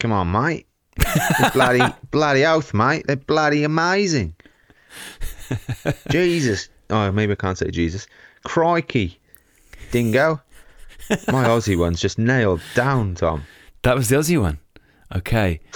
[0.00, 0.66] come on, mate.
[1.54, 3.04] Bloody, bloody oath, mate.
[3.06, 4.34] They're bloody amazing.
[6.10, 6.68] Jesus.
[6.90, 8.06] Oh, maybe I can't say Jesus.
[8.44, 9.18] Crikey.
[9.92, 10.40] Dingo.
[11.28, 13.44] My Aussie one's just nailed down, Tom.
[13.82, 14.58] That was the Aussie one.
[15.14, 15.60] Okay.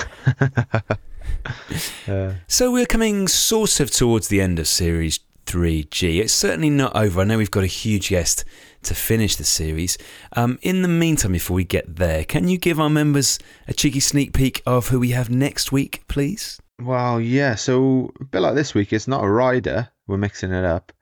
[2.09, 6.19] Uh, So we're coming sort of towards the end of Series 3G.
[6.21, 7.21] It's certainly not over.
[7.21, 8.45] I know we've got a huge guest
[8.87, 9.99] to finish the series.
[10.35, 14.01] Um, in the meantime, before we get there, can you give our members a cheeky
[14.01, 16.61] sneak peek of who we have next week, please?
[16.81, 17.55] well, yeah.
[17.55, 19.89] So a bit like this week, it's not a rider.
[20.07, 20.93] We're mixing it up.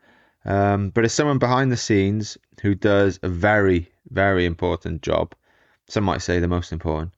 [0.45, 5.35] Um, but it's someone behind the scenes who does a very, very important job.
[5.89, 7.13] Some might say the most important.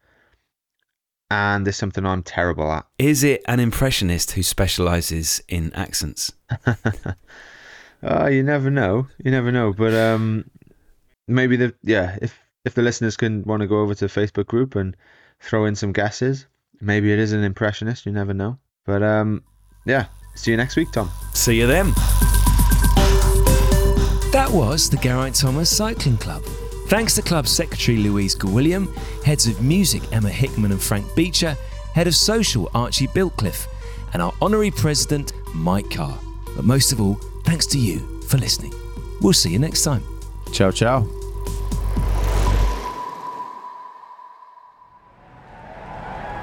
[1.31, 2.87] And there's something I'm terrible at.
[2.99, 6.33] Is it an impressionist who specialises in accents?
[8.03, 9.09] Uh, you never know.
[9.19, 9.73] You never know.
[9.73, 10.49] But um,
[11.29, 14.47] maybe the yeah, if if the listeners can want to go over to the Facebook
[14.47, 14.97] group and
[15.41, 16.47] throw in some guesses,
[16.81, 18.07] maybe it is an impressionist.
[18.07, 18.59] You never know.
[18.85, 19.43] But um,
[19.85, 20.07] yeah.
[20.35, 21.11] See you next week, Tom.
[21.33, 21.93] See you then.
[24.33, 26.43] That was the Geraint Thomas Cycling Club.
[26.89, 31.57] Thanks to club secretary Louise Gwilliam, heads of music Emma Hickman and Frank Beecher,
[31.95, 33.67] head of social Archie Biltcliffe,
[34.13, 36.19] and our honorary president Mike Carr.
[36.55, 37.15] But most of all,
[37.45, 38.75] thanks to you for listening.
[39.23, 40.16] We'll see you next time.
[40.53, 41.07] Ciao, ciao.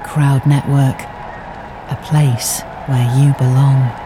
[0.04, 1.00] Crowd Network,
[1.90, 4.03] a place where you belong.